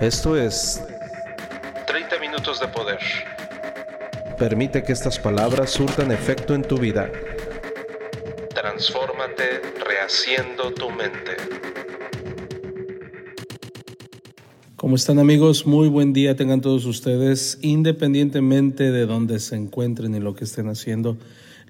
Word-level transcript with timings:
Esto 0.00 0.36
es 0.36 0.84
30 1.86 2.18
minutos 2.20 2.60
de 2.60 2.68
poder. 2.68 2.98
Permite 4.38 4.82
que 4.82 4.92
estas 4.92 5.18
palabras 5.18 5.70
surtan 5.70 6.12
efecto 6.12 6.54
en 6.54 6.60
tu 6.60 6.76
vida. 6.76 7.10
Transfórmate 8.54 9.62
rehaciendo 9.82 10.70
tu 10.74 10.90
mente. 10.90 11.36
¿Cómo 14.76 14.96
están 14.96 15.18
amigos? 15.18 15.66
Muy 15.66 15.88
buen 15.88 16.12
día 16.12 16.36
tengan 16.36 16.60
todos 16.60 16.84
ustedes, 16.84 17.58
independientemente 17.62 18.90
de 18.90 19.06
donde 19.06 19.40
se 19.40 19.56
encuentren 19.56 20.14
y 20.14 20.20
lo 20.20 20.34
que 20.34 20.44
estén 20.44 20.68
haciendo. 20.68 21.16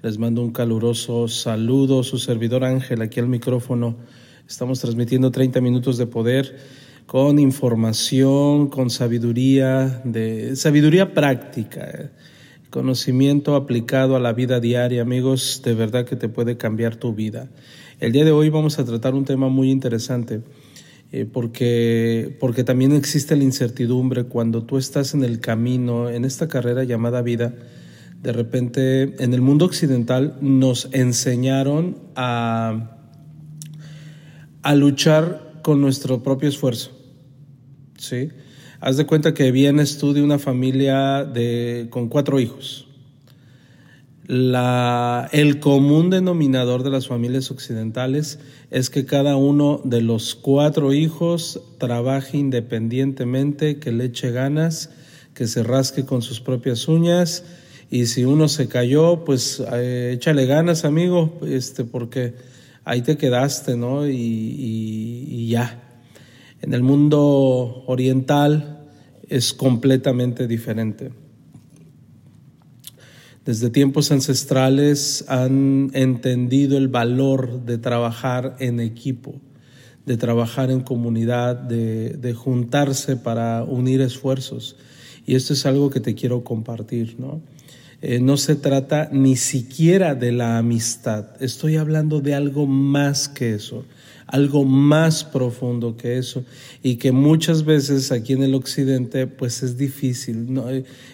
Les 0.01 0.17
mando 0.17 0.41
un 0.41 0.51
caluroso 0.51 1.29
saludo, 1.29 2.03
su 2.03 2.17
servidor 2.17 2.65
Ángel 2.65 3.01
aquí 3.01 3.21
al 3.21 3.29
micrófono. 3.29 3.95
Estamos 4.49 4.81
transmitiendo 4.81 5.31
30 5.31 5.61
minutos 5.61 5.97
de 5.97 6.07
poder 6.07 6.86
con 7.07 7.39
información, 7.39 8.67
con 8.67 8.89
sabiduría, 8.89 10.01
de 10.03 10.57
sabiduría 10.57 11.13
práctica, 11.13 12.11
conocimiento 12.69 13.55
aplicado 13.55 14.17
a 14.17 14.19
la 14.19 14.33
vida 14.33 14.59
diaria, 14.59 15.03
amigos, 15.03 15.61
de 15.63 15.73
verdad 15.73 16.05
que 16.05 16.17
te 16.17 16.27
puede 16.27 16.57
cambiar 16.57 16.97
tu 16.97 17.15
vida. 17.15 17.49
El 18.01 18.11
día 18.11 18.25
de 18.25 18.31
hoy 18.31 18.49
vamos 18.49 18.77
a 18.77 18.83
tratar 18.83 19.15
un 19.15 19.23
tema 19.23 19.47
muy 19.47 19.71
interesante. 19.71 20.41
Eh, 21.13 21.23
porque, 21.23 22.35
porque 22.41 22.65
también 22.65 22.91
existe 22.91 23.37
la 23.37 23.45
incertidumbre 23.45 24.25
cuando 24.25 24.63
tú 24.63 24.77
estás 24.77 25.13
en 25.13 25.23
el 25.23 25.39
camino, 25.39 26.09
en 26.09 26.25
esta 26.25 26.49
carrera 26.49 26.83
llamada 26.83 27.21
vida, 27.21 27.53
de 28.21 28.33
repente 28.33 29.23
en 29.23 29.33
el 29.33 29.39
mundo 29.39 29.63
occidental 29.63 30.37
nos 30.41 30.89
enseñaron 30.91 31.95
a, 32.17 32.99
a 34.63 34.75
luchar 34.75 35.61
con 35.63 35.79
nuestro 35.79 36.21
propio 36.23 36.49
esfuerzo. 36.49 36.96
¿Sí? 37.97 38.29
Haz 38.79 38.97
de 38.97 39.05
cuenta 39.05 39.33
que 39.33 39.51
vienes 39.51 39.97
tú 39.97 40.13
de 40.13 40.21
una 40.21 40.39
familia 40.39 41.25
de, 41.25 41.87
con 41.89 42.09
cuatro 42.09 42.39
hijos. 42.39 42.87
La, 44.27 45.29
el 45.31 45.59
común 45.59 46.09
denominador 46.09 46.83
de 46.83 46.89
las 46.89 47.07
familias 47.07 47.49
occidentales 47.49 48.39
es 48.71 48.89
que 48.89 49.05
cada 49.05 49.37
uno 49.37 49.81
de 49.83 50.01
los 50.01 50.35
cuatro 50.35 50.93
hijos 50.93 51.61
trabaje 51.77 52.37
independientemente, 52.37 53.79
que 53.79 53.91
le 53.91 54.05
eche 54.05 54.31
ganas, 54.31 54.91
que 55.33 55.47
se 55.47 55.63
rasque 55.63 56.05
con 56.05 56.21
sus 56.21 56.41
propias 56.41 56.87
uñas 56.87 57.45
y 57.89 58.07
si 58.07 58.25
uno 58.25 58.49
se 58.49 58.67
cayó, 58.67 59.23
pues 59.23 59.63
eh, 59.71 60.11
échale 60.15 60.45
ganas, 60.45 60.83
amigo, 60.83 61.39
este, 61.47 61.85
porque 61.85 62.33
ahí 62.83 63.01
te 63.01 63.17
quedaste, 63.17 63.77
¿no? 63.77 64.05
y 64.07 65.47
ya. 65.47 65.86
En 66.61 66.73
el 66.73 66.81
mundo 66.81 67.83
oriental 67.85 68.87
es 69.29 69.53
completamente 69.53 70.47
diferente. 70.47 71.11
Desde 73.45 73.69
tiempos 73.69 74.11
ancestrales 74.11 75.23
han 75.27 75.91
entendido 75.93 76.77
el 76.77 76.87
valor 76.87 77.63
de 77.63 77.77
trabajar 77.77 78.55
en 78.59 78.79
equipo, 78.79 79.35
de 80.05 80.17
trabajar 80.17 80.71
en 80.71 80.81
comunidad, 80.81 81.55
de, 81.55 82.33
juntarse 82.33 83.15
para 83.15 83.63
unir 83.63 84.01
esfuerzos. 84.01 84.75
Y 85.25 85.35
esto 85.35 85.53
es 85.53 85.65
algo 85.65 85.89
que 85.89 85.99
te 85.99 86.15
quiero 86.15 86.43
compartir, 86.43 87.15
¿no? 87.19 87.41
Eh, 88.01 88.19
no 88.19 88.37
se 88.37 88.55
trata 88.55 89.09
ni 89.11 89.35
siquiera 89.35 90.13
de 90.13 90.31
la 90.31 90.57
amistad, 90.57 91.41
estoy 91.41 91.77
hablando 91.77 92.21
de 92.21 92.35
algo 92.35 92.67
más 92.67 93.27
que 93.27 93.55
eso 93.55 93.85
algo 94.27 94.65
más 94.65 95.23
profundo 95.23 95.95
que 95.95 96.17
eso 96.17 96.43
y 96.83 96.97
que 96.97 97.11
muchas 97.11 97.63
veces 97.63 98.11
aquí 98.11 98.33
en 98.33 98.43
el 98.43 98.55
occidente 98.55 99.25
pues 99.25 99.63
es 99.63 99.77
difícil, 99.77 100.53
¿no? 100.53 100.65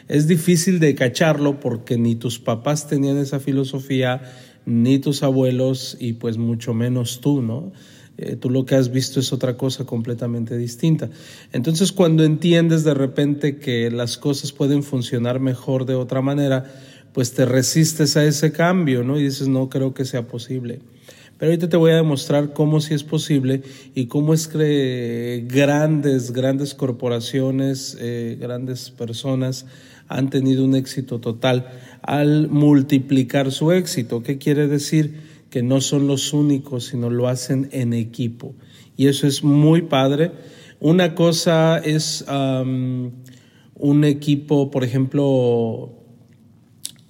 es 0.08 0.28
difícil 0.28 0.80
de 0.80 0.96
cacharlo 0.96 1.60
porque 1.60 1.98
ni 1.98 2.16
tus 2.16 2.40
papás 2.40 2.88
tenían 2.88 3.18
esa 3.18 3.40
filosofía, 3.40 4.22
ni 4.66 4.98
tus 4.98 5.22
abuelos 5.22 5.96
y 6.00 6.14
pues 6.14 6.38
mucho 6.38 6.74
menos 6.74 7.22
tú, 7.22 7.42
¿no? 7.42 7.72
Eh, 8.18 8.36
tú 8.36 8.50
lo 8.52 8.66
que 8.66 8.76
has 8.76 8.92
visto 8.92 9.20
es 9.20 9.34
otra 9.34 9.58
cosa 9.58 9.86
completamente 9.86 10.56
distinta. 10.58 11.10
Entonces 11.52 11.92
cuando 11.92 12.24
entiendes 12.24 12.84
de 12.84 12.94
repente 12.94 13.58
que 13.58 13.90
las 13.92 14.18
cosas 14.18 14.52
pueden 14.52 14.84
funcionar 14.84 15.40
mejor 15.40 15.86
de 15.86 15.96
otra 15.96 16.22
manera, 16.22 16.66
pues 17.12 17.34
te 17.34 17.46
resistes 17.46 18.18
a 18.18 18.26
ese 18.26 18.52
cambio, 18.52 19.04
¿no? 19.04 19.20
Y 19.20 19.24
dices, 19.24 19.48
no 19.48 19.70
creo 19.70 19.94
que 19.94 20.06
sea 20.06 20.28
posible. 20.28 20.80
Pero 21.44 21.52
ahorita 21.52 21.68
te 21.68 21.76
voy 21.76 21.92
a 21.92 21.96
demostrar 21.96 22.54
cómo 22.54 22.80
sí 22.80 22.94
es 22.94 23.04
posible 23.04 23.64
y 23.94 24.06
cómo 24.06 24.34
es 24.34 24.48
que 24.48 25.44
grandes, 25.46 26.32
grandes 26.32 26.74
corporaciones, 26.74 27.98
eh, 28.00 28.38
grandes 28.40 28.92
personas 28.92 29.66
han 30.08 30.30
tenido 30.30 30.64
un 30.64 30.74
éxito 30.74 31.20
total 31.20 31.68
al 32.02 32.48
multiplicar 32.48 33.52
su 33.52 33.74
éxito. 33.74 34.24
¿Qué 34.24 34.38
quiere 34.38 34.70
decir? 34.70 35.20
Que 35.50 35.64
no 35.64 35.82
son 35.82 36.08
los 36.08 36.32
únicos, 36.32 36.86
sino 36.86 37.10
lo 37.10 37.28
hacen 37.28 37.68
en 37.74 37.92
equipo. 37.92 38.56
Y 38.96 39.08
eso 39.08 39.28
es 39.28 39.44
muy 39.44 39.82
padre. 39.82 40.32
Una 40.80 41.14
cosa 41.14 41.78
es 41.78 42.24
un 42.30 44.04
equipo, 44.06 44.72
por 44.72 44.86
ejemplo, 44.86 46.03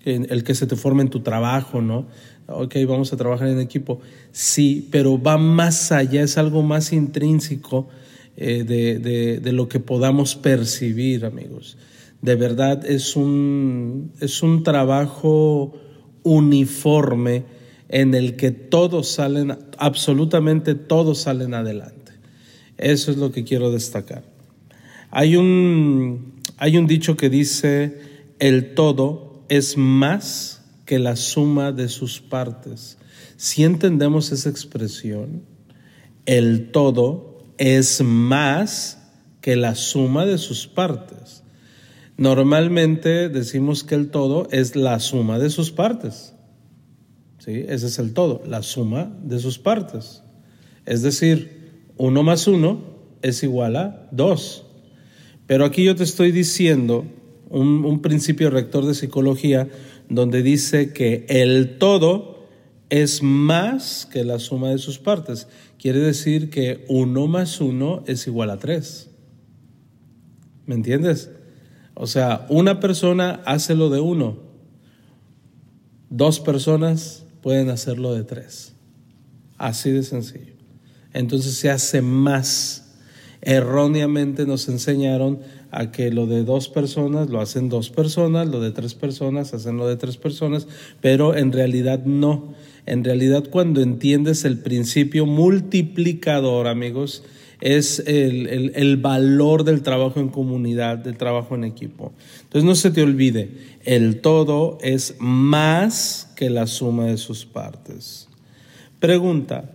el 0.05 0.43
que 0.43 0.55
se 0.55 0.67
te 0.67 0.75
forma 0.75 1.01
en 1.01 1.09
tu 1.09 1.21
trabajo, 1.21 1.81
¿no? 1.81 2.07
ok, 2.47 2.75
vamos 2.87 3.13
a 3.13 3.17
trabajar 3.17 3.47
en 3.47 3.59
equipo. 3.59 3.99
Sí, 4.31 4.87
pero 4.91 5.21
va 5.21 5.37
más 5.37 5.91
allá, 5.91 6.23
es 6.23 6.37
algo 6.37 6.63
más 6.63 6.93
intrínseco 6.93 7.87
eh, 8.35 8.63
de, 8.63 9.51
lo 9.51 9.67
que 9.67 9.79
podamos 9.79 10.35
percibir, 10.35 11.25
amigos. 11.25 11.77
De 12.21 12.35
verdad 12.35 12.85
es 12.85 13.15
un, 13.15 14.11
es 14.19 14.43
un 14.43 14.63
trabajo 14.63 15.73
uniforme 16.23 17.43
en 17.89 18.15
el 18.15 18.35
que 18.35 18.51
todos 18.51 19.09
salen, 19.09 19.57
absolutamente 19.77 20.73
todos 20.73 21.19
salen 21.19 21.53
adelante. 21.53 22.13
Eso 22.77 23.11
es 23.11 23.17
lo 23.17 23.31
que 23.31 23.43
quiero 23.43 23.71
destacar. 23.71 24.23
Hay 25.11 25.35
un, 25.35 26.41
hay 26.57 26.77
un 26.77 26.87
dicho 26.87 27.17
que 27.17 27.29
dice, 27.29 27.99
el 28.39 28.73
todo 28.73 29.32
es 29.57 29.77
más 29.77 30.63
que 30.85 30.97
la 30.97 31.15
suma 31.15 31.71
de 31.71 31.87
sus 31.87 32.19
partes. 32.19 32.97
Si 33.37 33.63
entendemos 33.63 34.31
esa 34.31 34.49
expresión, 34.49 35.43
el 36.25 36.71
todo 36.71 37.37
es 37.59 38.01
más 38.01 38.97
que 39.41 39.55
la 39.55 39.75
suma 39.75 40.25
de 40.25 40.39
sus 40.39 40.65
partes. 40.65 41.43
Normalmente 42.17 43.29
decimos 43.29 43.83
que 43.83 43.93
el 43.93 44.09
todo 44.09 44.47
es 44.51 44.75
la 44.75 44.99
suma 44.99 45.37
de 45.37 45.51
sus 45.51 45.71
partes. 45.71 46.33
¿Sí? 47.37 47.63
Ese 47.67 47.87
es 47.87 47.99
el 47.99 48.13
todo, 48.13 48.41
la 48.47 48.63
suma 48.63 49.15
de 49.21 49.37
sus 49.37 49.59
partes. 49.59 50.23
Es 50.87 51.03
decir, 51.03 51.91
uno 51.97 52.23
más 52.23 52.47
uno 52.47 52.81
es 53.21 53.43
igual 53.43 53.75
a 53.75 54.07
dos. 54.11 54.65
Pero 55.45 55.65
aquí 55.65 55.83
yo 55.83 55.95
te 55.95 56.03
estoy 56.03 56.31
diciendo 56.31 57.05
un, 57.59 58.01
principio 58.01 58.49
rector 58.49 58.85
de 58.85 58.95
psicología 58.95 59.69
donde 60.09 60.41
dice 60.41 60.91
que 60.91 61.25
el 61.29 61.77
todo 61.77 62.47
es 62.89 63.21
más 63.21 64.07
que 64.11 64.23
la 64.23 64.39
suma 64.39 64.69
de 64.69 64.79
sus 64.79 64.99
partes. 64.99 65.47
Quiere 65.77 65.99
decir 65.99 66.49
que 66.49 66.85
uno 66.89 67.27
más 67.27 67.61
uno 67.61 68.03
es 68.07 68.27
igual 68.27 68.49
a 68.49 68.57
tres. 68.57 69.09
¿Me 70.65 70.75
entiendes? 70.75 71.29
O 71.93 72.07
sea, 72.07 72.45
una 72.49 72.79
persona 72.79 73.41
hace 73.45 73.75
lo 73.75 73.89
de 73.89 73.99
uno, 73.99 74.39
dos 76.09 76.39
personas 76.39 77.25
pueden 77.41 77.69
hacerlo 77.69 78.13
de 78.13 78.23
tres. 78.23 78.73
Así 79.57 79.91
de 79.91 80.03
sencillo. 80.03 80.53
Entonces 81.13 81.53
se 81.53 81.69
hace 81.69 82.01
más. 82.01 82.79
Erróneamente 83.41 84.45
nos 84.45 84.69
enseñaron 84.69 85.39
a 85.73 85.91
que 85.91 86.11
lo 86.11 86.27
de 86.27 86.43
dos 86.43 86.69
personas 86.69 87.29
lo 87.29 87.41
hacen 87.41 87.67
dos 87.67 87.89
personas, 87.89 88.47
lo 88.47 88.61
de 88.61 88.71
tres 88.71 88.93
personas 88.93 89.55
hacen 89.55 89.77
lo 89.77 89.87
de 89.87 89.95
tres 89.95 90.17
personas, 90.17 90.67
pero 91.01 91.35
en 91.35 91.51
realidad 91.51 92.05
no. 92.05 92.53
En 92.85 93.03
realidad 93.03 93.45
cuando 93.49 93.81
entiendes 93.81 94.45
el 94.45 94.59
principio 94.59 95.25
multiplicador, 95.25 96.67
amigos, 96.67 97.23
es 97.59 98.03
el, 98.05 98.71
el, 98.75 98.97
valor 98.97 99.63
del 99.63 99.81
trabajo 99.81 100.19
en 100.19 100.29
comunidad, 100.29 100.97
del 100.97 101.17
trabajo 101.17 101.55
en 101.55 101.63
equipo. 101.63 102.11
Entonces 102.43 102.65
no 102.65 102.75
se 102.75 102.91
te 102.91 103.01
olvide, 103.01 103.51
el 103.83 104.21
todo 104.21 104.77
es 104.81 105.15
más 105.19 106.33
que 106.35 106.49
la 106.49 106.67
suma 106.67 107.05
de 107.05 107.17
sus 107.17 107.45
partes. 107.45 108.27
Pregunta, 108.99 109.71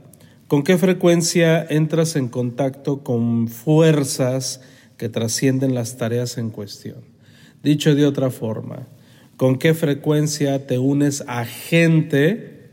¿con 0.47 0.63
qué 0.63 0.77
frecuencia 0.77 1.67
entras 1.69 2.15
en 2.15 2.29
contacto 2.29 3.03
con 3.03 3.49
fuerzas 3.49 4.61
que 4.99 5.09
trascienden 5.09 5.75
las 5.75 5.97
tareas 5.97 6.37
en 6.37 6.51
cuestión. 6.51 7.03
Dicho 7.63 7.95
de 7.95 8.05
otra 8.05 8.31
forma, 8.31 8.89
¿con 9.39 9.59
qué 9.59 9.73
frecuencia 9.73 10.67
te 10.67 10.79
unes 10.79 11.25
a 11.27 11.47
gente 11.47 12.71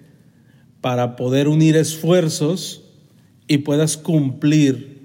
para 0.82 1.16
poder 1.16 1.48
unir 1.48 1.78
esfuerzos 1.78 2.84
y 3.48 3.60
puedas 3.60 3.98
cumplir 3.98 4.96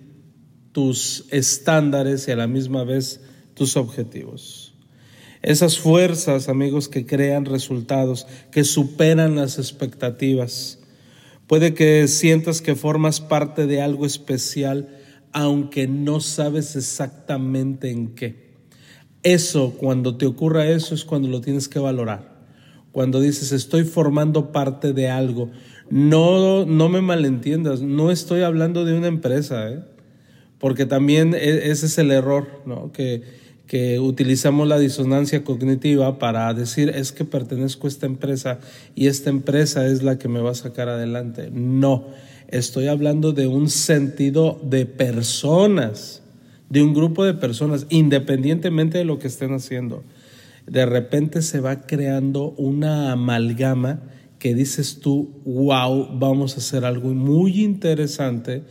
tus 0.72 1.26
estándares 1.30 2.28
y 2.28 2.30
a 2.32 2.36
la 2.36 2.46
misma 2.46 2.84
vez 2.84 3.20
tus 3.54 3.76
objetivos. 3.76 4.74
Esas 5.42 5.78
fuerzas, 5.78 6.48
amigos, 6.48 6.88
que 6.88 7.06
crean 7.06 7.44
resultados, 7.44 8.26
que 8.50 8.64
superan 8.64 9.36
las 9.36 9.58
expectativas. 9.58 10.78
Puede 11.46 11.74
que 11.74 12.06
sientas 12.08 12.60
que 12.60 12.74
formas 12.74 13.20
parte 13.20 13.66
de 13.66 13.80
algo 13.80 14.06
especial, 14.06 14.99
aunque 15.32 15.86
no 15.86 16.20
sabes 16.20 16.76
exactamente 16.76 17.90
en 17.90 18.14
qué. 18.14 18.50
Eso, 19.22 19.74
cuando 19.76 20.16
te 20.16 20.26
ocurra 20.26 20.66
eso, 20.66 20.94
es 20.94 21.04
cuando 21.04 21.28
lo 21.28 21.40
tienes 21.40 21.68
que 21.68 21.78
valorar. 21.78 22.40
Cuando 22.92 23.20
dices, 23.20 23.52
estoy 23.52 23.84
formando 23.84 24.50
parte 24.50 24.92
de 24.92 25.08
algo. 25.08 25.50
No, 25.90 26.64
no 26.64 26.88
me 26.88 27.00
malentiendas, 27.00 27.82
no 27.82 28.10
estoy 28.10 28.42
hablando 28.42 28.84
de 28.84 28.96
una 28.96 29.08
empresa, 29.08 29.70
¿eh? 29.70 29.80
porque 30.58 30.86
también 30.86 31.34
e, 31.34 31.70
ese 31.70 31.86
es 31.86 31.98
el 31.98 32.12
error, 32.12 32.62
¿no? 32.64 32.92
que, 32.92 33.22
que 33.66 33.98
utilizamos 33.98 34.68
la 34.68 34.78
disonancia 34.78 35.44
cognitiva 35.44 36.18
para 36.18 36.52
decir 36.54 36.90
es 36.90 37.12
que 37.12 37.24
pertenezco 37.24 37.86
a 37.86 37.90
esta 37.90 38.06
empresa 38.06 38.60
y 38.94 39.08
esta 39.08 39.30
empresa 39.30 39.86
es 39.86 40.02
la 40.02 40.18
que 40.18 40.28
me 40.28 40.40
va 40.40 40.52
a 40.52 40.54
sacar 40.54 40.88
adelante. 40.88 41.50
No, 41.52 42.06
estoy 42.50 42.88
hablando 42.88 43.32
de 43.32 43.46
un 43.46 43.70
sentido 43.70 44.60
de 44.62 44.86
personas, 44.86 46.22
de 46.68 46.82
un 46.82 46.94
grupo 46.94 47.24
de 47.24 47.34
personas, 47.34 47.86
independientemente 47.90 48.98
de 48.98 49.04
lo 49.04 49.18
que 49.18 49.28
estén 49.28 49.52
haciendo. 49.52 50.04
De 50.66 50.86
repente 50.86 51.42
se 51.42 51.60
va 51.60 51.82
creando 51.82 52.50
una 52.56 53.12
amalgama 53.12 54.02
que 54.38 54.54
dices 54.54 55.00
tú, 55.00 55.40
wow, 55.44 56.18
vamos 56.18 56.54
a 56.54 56.58
hacer 56.58 56.84
algo 56.84 57.10
muy 57.10 57.62
interesante 57.62 58.62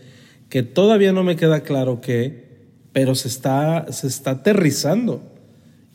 que 0.50 0.64
todavía 0.64 1.14
no 1.14 1.24
me 1.24 1.36
queda 1.36 1.62
claro 1.62 2.02
qué, 2.02 2.50
pero 2.92 3.16
se 3.16 3.28
está, 3.28 3.92
se 3.92 4.08
está 4.08 4.31
aterrizando 4.31 5.22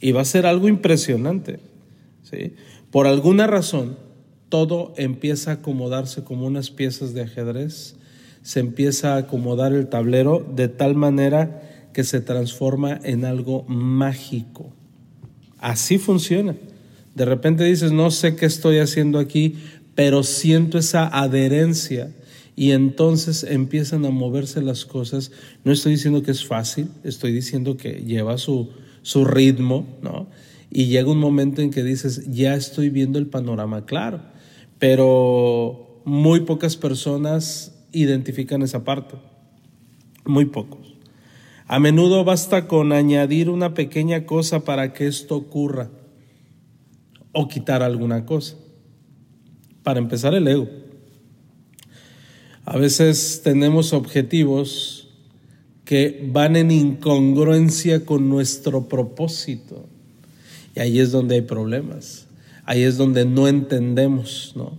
y 0.01 0.13
va 0.13 0.21
a 0.21 0.27
ser 0.27 0.47
algo 0.47 0.69
impresionante. 0.69 1.59
¿sí? 2.23 2.55
Por 2.91 3.07
alguna 3.07 3.47
razón, 3.47 3.97
todo 4.55 4.95
empieza 4.97 5.51
a 5.51 5.55
acomodarse 5.55 6.23
como 6.23 6.47
unas 6.47 6.71
piezas 6.71 7.13
de 7.13 7.23
ajedrez, 7.23 7.97
se 8.43 8.61
empieza 8.61 9.15
a 9.15 9.17
acomodar 9.17 9.73
el 9.73 9.89
tablero 9.89 10.47
de 10.55 10.69
tal 10.69 10.95
manera 10.95 11.89
que 11.93 12.05
se 12.05 12.21
transforma 12.21 13.01
en 13.03 13.25
algo 13.25 13.65
mágico. 13.67 14.73
Así 15.59 15.99
funciona. 15.99 16.55
De 17.17 17.25
repente 17.25 17.65
dices, 17.65 17.91
no 17.91 18.13
sé 18.13 18.37
qué 18.37 18.47
estoy 18.47 18.79
haciendo 18.79 19.19
aquí, 19.19 19.57
pero 19.97 20.23
siento 20.23 20.79
esa 20.79 21.09
adherencia 21.09 22.13
y 22.55 22.71
entonces 22.71 23.43
empiezan 23.43 24.05
a 24.05 24.11
moverse 24.11 24.63
las 24.63 24.85
cosas. 24.85 25.33
No 25.65 25.73
estoy 25.73 25.95
diciendo 25.95 26.23
que 26.23 26.31
es 26.31 26.47
fácil, 26.47 26.91
estoy 27.03 27.33
diciendo 27.33 27.77
que 27.77 28.05
lleva 28.07 28.39
su, 28.39 28.69
su 29.03 29.25
ritmo, 29.25 29.85
¿no? 30.01 30.29
Y 30.71 30.85
llega 30.85 31.11
un 31.11 31.19
momento 31.19 31.61
en 31.61 31.73
que 31.73 31.83
dices, 31.83 32.31
ya 32.31 32.55
estoy 32.55 32.89
viendo 32.89 33.19
el 33.19 33.27
panorama 33.27 33.85
claro, 33.85 34.33
pero 34.85 36.03
muy 36.05 36.41
pocas 36.41 36.77
personas 36.77 37.75
identifican 37.91 38.61
esa 38.61 38.85
parte, 38.85 39.15
muy 40.27 40.45
pocos. 40.45 40.95
A 41.67 41.79
menudo 41.79 42.23
basta 42.23 42.69
con 42.69 42.93
añadir 42.93 43.49
una 43.49 43.73
pequeña 43.73 44.27
cosa 44.27 44.67
para 44.67 44.93
que 44.93 45.07
esto 45.07 45.37
ocurra 45.37 45.89
o 47.33 47.49
quitar 47.49 47.83
alguna 47.83 48.27
cosa. 48.27 48.57
Para 49.83 50.01
empezar, 50.01 50.35
el 50.35 50.47
ego. 50.47 50.69
A 52.67 52.77
veces 52.77 53.41
tenemos 53.43 53.95
objetivos 53.95 55.09
que 55.87 56.29
van 56.31 56.57
en 56.57 56.71
incongruencia 56.71 58.05
con 58.05 58.29
nuestro 58.29 58.87
propósito. 58.87 59.89
Y 60.77 60.81
ahí 60.81 60.99
es 60.99 61.11
donde 61.11 61.37
hay 61.37 61.41
problemas. 61.41 62.24
Ahí 62.65 62.83
es 62.83 62.97
donde 62.97 63.25
no 63.25 63.49
entendemos, 63.49 64.53
¿no? 64.57 64.79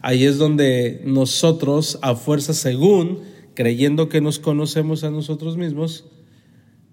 Ahí 0.00 0.24
es 0.24 0.38
donde 0.38 1.00
nosotros, 1.04 1.98
a 2.02 2.14
fuerza 2.14 2.54
según, 2.54 3.20
creyendo 3.54 4.08
que 4.08 4.20
nos 4.20 4.38
conocemos 4.38 5.04
a 5.04 5.10
nosotros 5.10 5.56
mismos, 5.56 6.06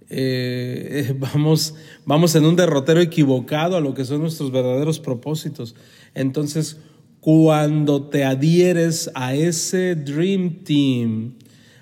eh, 0.09 1.15
vamos, 1.19 1.75
vamos 2.05 2.35
en 2.35 2.45
un 2.45 2.55
derrotero 2.55 3.01
equivocado 3.01 3.77
a 3.77 3.81
lo 3.81 3.93
que 3.93 4.05
son 4.05 4.21
nuestros 4.21 4.51
verdaderos 4.51 4.99
propósitos. 4.99 5.75
Entonces, 6.13 6.77
cuando 7.19 8.03
te 8.03 8.23
adhieres 8.23 9.11
a 9.13 9.35
ese 9.35 9.95
Dream 9.95 10.63
Team, 10.63 11.33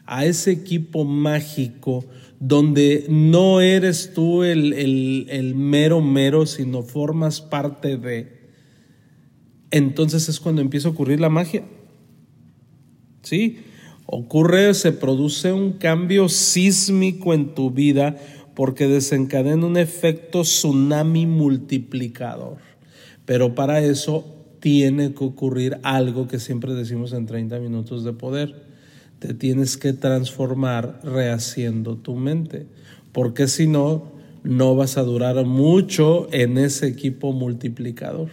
a 0.05 0.25
ese 0.25 0.51
equipo 0.51 1.03
mágico, 1.03 2.05
donde 2.39 3.05
no 3.09 3.61
eres 3.61 4.13
tú 4.13 4.43
el, 4.43 4.73
el, 4.73 5.55
mero 5.55 6.01
mero, 6.01 6.45
sino 6.45 6.83
formas 6.83 7.41
parte 7.41 7.97
de, 7.97 8.36
entonces 9.71 10.29
es 10.29 10.39
cuando 10.39 10.61
empieza 10.61 10.87
a 10.87 10.91
ocurrir 10.91 11.19
la 11.19 11.29
magia. 11.29 11.63
¿Sí? 13.21 13.59
Ocurre, 14.05 14.73
se 14.73 14.93
produce 14.93 15.51
un 15.51 15.73
cambio 15.73 16.29
sísmico 16.29 17.33
en 17.33 17.53
tu 17.53 17.71
vida 17.71 18.15
porque 18.55 18.87
desencadena 18.87 19.65
un 19.65 19.77
efecto 19.77 20.41
tsunami 20.41 21.25
multiplicador. 21.25 22.57
Pero 23.25 23.53
para 23.53 23.81
eso 23.81 24.25
tiene 24.61 25.13
que 25.13 25.25
ocurrir 25.25 25.77
algo 25.83 26.27
que 26.27 26.39
siempre 26.39 26.73
decimos 26.73 27.11
en 27.13 27.25
30 27.25 27.59
minutos 27.59 28.03
de 28.03 28.13
poder. 28.13 28.55
Te 29.19 29.33
tienes 29.33 29.77
que 29.77 29.93
transformar 29.93 31.01
rehaciendo 31.03 31.97
tu 31.97 32.15
mente, 32.15 32.67
porque 33.11 33.47
si 33.47 33.67
no, 33.67 34.11
no 34.43 34.75
vas 34.75 34.97
a 34.97 35.03
durar 35.03 35.45
mucho 35.45 36.27
en 36.31 36.57
ese 36.57 36.87
equipo 36.87 37.33
multiplicador. 37.33 38.29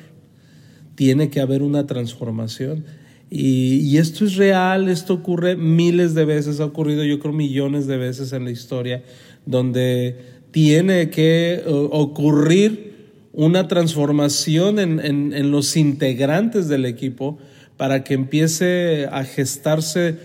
Tiene 0.94 1.30
que 1.30 1.40
haber 1.40 1.62
una 1.62 1.86
transformación. 1.86 2.84
Y, 3.30 3.96
esto 3.96 4.24
es 4.24 4.36
real, 4.36 4.88
esto 4.88 5.14
ocurre 5.14 5.56
miles 5.56 6.14
de 6.14 6.24
veces, 6.24 6.60
ha 6.60 6.66
ocurrido 6.66 7.04
yo 7.04 7.18
creo 7.18 7.32
millones 7.32 7.86
de 7.86 7.96
veces 7.96 8.32
en 8.32 8.44
la 8.44 8.52
historia, 8.52 9.02
donde 9.44 10.16
tiene 10.52 11.10
que 11.10 11.54
eh, 11.54 11.62
ocurrir 11.66 12.94
una 13.32 13.66
transformación 13.66 14.78
en, 14.78 15.50
los 15.50 15.76
integrantes 15.76 16.68
del 16.68 16.84
equipo 16.84 17.38
para 17.76 18.04
que 18.04 18.14
empiece 18.14 19.08
a 19.10 19.24
gestarse 19.24 20.16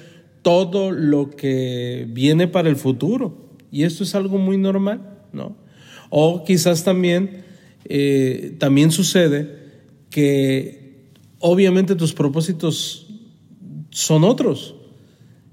todo 0.43 0.91
lo 0.91 1.31
que 1.31 2.05
viene 2.09 2.47
para 2.47 2.69
el 2.69 2.75
futuro. 2.75 3.35
Y 3.71 3.85
esto 3.85 4.03
es 4.03 4.13
algo 4.13 4.37
muy 4.37 4.57
normal, 4.57 5.01
¿no? 5.33 5.55
O 6.11 6.43
quizás 6.43 6.83
también, 6.83 7.43
eh, 7.85 8.55
también 8.59 8.91
sucede 8.91 9.58
que 10.09 11.11
obviamente 11.39 11.95
tus 11.95 12.13
propósitos 12.13 13.07
son 13.89 14.23
otros. 14.23 14.75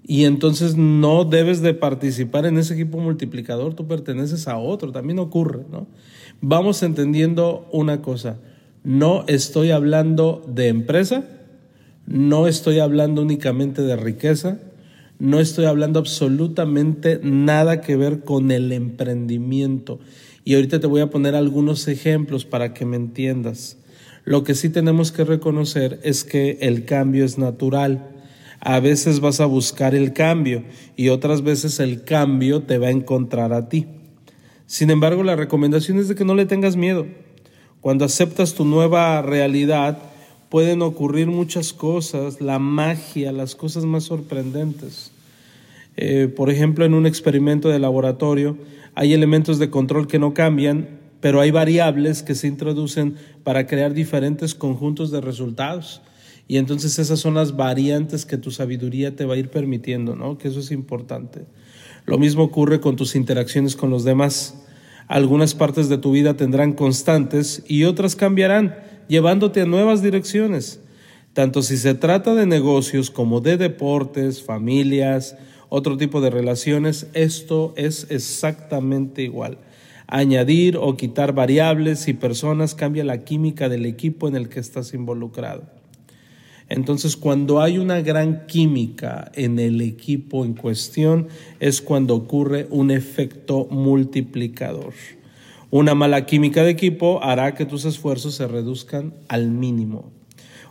Y 0.09 0.25
entonces 0.25 0.77
no 0.77 1.25
debes 1.25 1.63
de 1.63 1.75
participar 1.75 2.47
en 2.47 2.59
ese 2.59 2.75
equipo 2.75 2.99
multiplicador, 2.99 3.75
tú 3.75 3.89
perteneces 3.89 4.47
a 4.47 4.57
otro, 4.57 4.93
también 4.93 5.19
ocurre, 5.19 5.65
¿no? 5.71 5.89
Vamos 6.41 6.83
entendiendo 6.85 7.69
una 7.73 8.03
cosa, 8.03 8.39
no 8.85 9.25
estoy 9.27 9.73
hablando 9.73 10.45
de 10.47 10.69
empresa, 10.69 11.25
no 12.07 12.47
estoy 12.47 12.79
hablando 12.79 13.23
únicamente 13.23 13.83
de 13.83 13.97
riqueza, 13.97 14.61
no 15.19 15.41
estoy 15.41 15.65
hablando 15.65 15.99
absolutamente 15.99 17.19
nada 17.21 17.81
que 17.81 17.97
ver 17.97 18.23
con 18.23 18.53
el 18.53 18.71
emprendimiento. 18.71 19.99
Y 20.45 20.55
ahorita 20.55 20.79
te 20.79 20.87
voy 20.87 21.01
a 21.01 21.11
poner 21.11 21.35
algunos 21.35 21.89
ejemplos 21.89 22.45
para 22.45 22.75
que 22.75 22.85
me 22.85 22.95
entiendas. 22.95 23.79
Lo 24.27 24.43
que 24.43 24.57
sí 24.57 24.71
tenemos 24.71 25.13
que 25.13 25.23
reconocer 25.23 26.01
es 26.03 26.25
que 26.25 26.59
el 26.61 26.85
cambio 26.85 27.25
es 27.25 27.39
natural. 27.39 28.11
A 28.59 28.81
veces 28.81 29.21
vas 29.21 29.41
a 29.41 29.47
buscar 29.47 29.95
el 29.95 30.13
cambio 30.13 30.65
y 30.97 31.11
otras 31.11 31.43
veces 31.43 31.79
el 31.79 32.03
cambio 32.03 32.65
te 32.65 32.79
va 32.79 32.89
a 32.89 32.91
encontrar 32.91 33.53
a 33.53 33.69
ti. 33.69 33.87
Sin 34.67 34.91
embargo, 34.91 35.23
la 35.23 35.37
recomendación 35.37 36.01
es 36.01 36.09
de 36.09 36.17
que 36.17 36.25
no 36.25 36.35
le 36.35 36.45
tengas 36.45 36.75
miedo. 36.75 37.07
Cuando 37.81 38.05
aceptas 38.05 38.55
tu 38.55 38.65
nueva 38.65 39.23
realidad, 39.23 39.99
pueden 40.49 40.83
ocurrir 40.83 41.29
muchas 41.29 41.73
cosas, 41.73 42.41
la 42.41 42.59
magia, 42.59 43.31
las 43.31 43.55
cosas 43.55 43.85
más 43.85 44.03
sorprendentes. 44.03 45.13
Eh, 45.97 46.27
por 46.27 46.51
ejemplo, 46.51 46.85
en 46.85 46.95
un 46.95 47.07
experimento 47.07 47.69
de 47.69 47.79
laboratorio 47.79 48.59
hay 48.97 49.15
elementos 49.15 49.61
de 49.61 49.71
control 49.71 50.09
que 50.09 50.19
no 50.19 50.35
cambian 50.35 51.06
pero 51.27 51.41
hay 51.41 51.51
variables 51.51 52.23
que 52.23 52.37
se 52.37 52.47
introducen 52.47 53.17
para 53.43 53.67
crear 53.67 53.95
diferentes 53.95 54.55
conjuntos 54.55 55.11
de 55.11 55.21
resultados. 55.21 56.01
Y 56.47 56.57
entonces 56.57 57.01
esas 57.01 57.19
son 57.19 57.35
las 57.35 57.57
variantes 57.57 58.25
que 58.25 58.39
tu 58.39 58.53
sabiduría 58.53 59.17
te 59.17 59.25
va 59.25 59.35
a 59.35 59.37
ir 59.37 59.51
permitiendo, 59.51 60.15
¿no? 60.15 60.39
Que 60.39 60.47
eso 60.47 60.61
es 60.61 60.71
importante. 60.71 61.47
Lo 62.05 62.17
mismo 62.17 62.45
ocurre 62.45 62.79
con 62.79 62.95
tus 62.95 63.17
interacciones 63.17 63.75
con 63.75 63.91
los 63.91 64.05
demás. 64.05 64.63
Algunas 65.09 65.57
partes 65.57 65.89
de 65.89 65.99
tu 65.99 66.13
vida 66.13 66.37
tendrán 66.37 66.75
constantes 66.75 67.65
y 67.67 67.83
otras 67.83 68.15
cambiarán, 68.15 68.77
llevándote 69.09 69.63
a 69.63 69.67
nuevas 69.67 70.03
direcciones. 70.03 70.79
Tanto 71.33 71.63
si 71.63 71.77
se 71.77 71.95
trata 71.95 72.37
de 72.37 72.47
negocios 72.47 73.11
como 73.11 73.41
de 73.41 73.57
deportes, 73.57 74.45
familias 74.45 75.35
otro 75.71 75.97
tipo 75.97 76.21
de 76.21 76.31
relaciones, 76.31 77.09
esto 77.15 77.75
es 77.77 78.07
exactamente 78.11 79.23
igual. 79.23 79.59
Añadir 80.07 80.77
o 80.77 80.97
quitar 80.97 81.33
variables 81.33 82.07
y 82.09 82.15
personas 82.15 82.75
cambia 82.75 83.05
la 83.05 83.25
química 83.25 83.69
del 83.69 83.87
equipo 83.87 84.29
en 84.29 84.37
el 84.37 84.49
que 84.49 84.61
estás 84.61 84.95
involucrado. 84.95 85.65
Entonces, 86.69 87.17
cuando 87.17 87.61
hay 87.61 87.79
una 87.79 88.01
gran 88.01 88.47
química 88.47 89.31
en 89.35 89.59
el 89.59 89.81
equipo 89.81 90.45
en 90.45 90.55
cuestión, 90.55 91.29
es 91.61 91.81
cuando 91.81 92.17
ocurre 92.17 92.67
un 92.71 92.91
efecto 92.91 93.69
multiplicador. 93.71 94.95
Una 95.71 95.95
mala 95.95 96.27
química 96.27 96.65
de 96.65 96.71
equipo 96.71 97.23
hará 97.23 97.55
que 97.55 97.67
tus 97.67 97.85
esfuerzos 97.85 98.35
se 98.35 98.49
reduzcan 98.49 99.15
al 99.29 99.51
mínimo. 99.51 100.11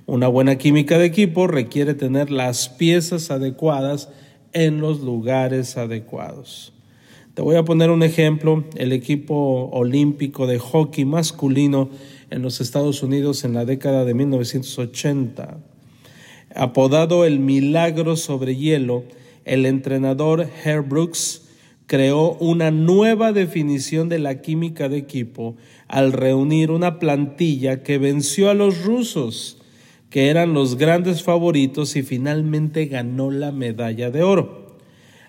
Una 0.06 0.28
buena 0.28 0.58
química 0.58 0.98
de 0.98 1.06
equipo 1.06 1.48
requiere 1.48 1.94
tener 1.94 2.30
las 2.30 2.70
piezas 2.70 3.32
adecuadas 3.32 4.10
en 4.54 4.80
los 4.80 5.02
lugares 5.02 5.78
adecuados. 5.78 6.75
Te 7.36 7.42
voy 7.42 7.58
a 7.58 7.66
poner 7.66 7.92
un 7.92 8.02
ejemplo, 8.02 8.64
el 8.78 8.94
equipo 8.94 9.70
olímpico 9.74 10.48
de 10.48 10.58
hockey 10.58 11.04
masculino 11.04 11.90
en 12.30 12.42
los 12.42 12.62
Estados 12.62 13.04
Unidos 13.04 13.44
en 13.44 13.54
la 13.54 13.66
década 13.66 14.06
de 14.06 14.14
1980. 14.14 15.58
Apodado 16.56 17.26
el 17.26 17.40
milagro 17.40 18.16
sobre 18.16 18.56
hielo, 18.56 19.04
el 19.44 19.66
entrenador 19.66 20.48
Herb 20.64 20.88
Brooks 20.88 21.50
creó 21.88 22.38
una 22.40 22.72
nueva 22.72 23.34
definición 23.34 24.08
de 24.08 24.20
la 24.20 24.40
química 24.42 24.88
de 24.88 24.96
equipo 24.96 25.58
al 25.90 26.14
reunir 26.14 26.72
una 26.72 27.00
plantilla 27.00 27.84
que 27.84 27.98
venció 27.98 28.50
a 28.50 28.54
los 28.54 28.86
rusos, 28.86 29.58
que 30.10 30.30
eran 30.30 30.54
los 30.54 30.78
grandes 30.78 31.22
favoritos 31.22 31.98
y 31.98 32.04
finalmente 32.04 32.86
ganó 32.86 33.30
la 33.30 33.52
medalla 33.52 34.10
de 34.10 34.24
oro. 34.24 34.65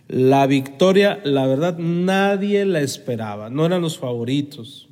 La 0.08 0.46
victoria, 0.46 1.20
la 1.24 1.46
verdad, 1.46 1.78
nadie 1.78 2.64
la 2.64 2.80
esperaba, 2.80 3.50
no 3.50 3.66
eran 3.66 3.82
los 3.82 3.98
favoritos, 3.98 4.88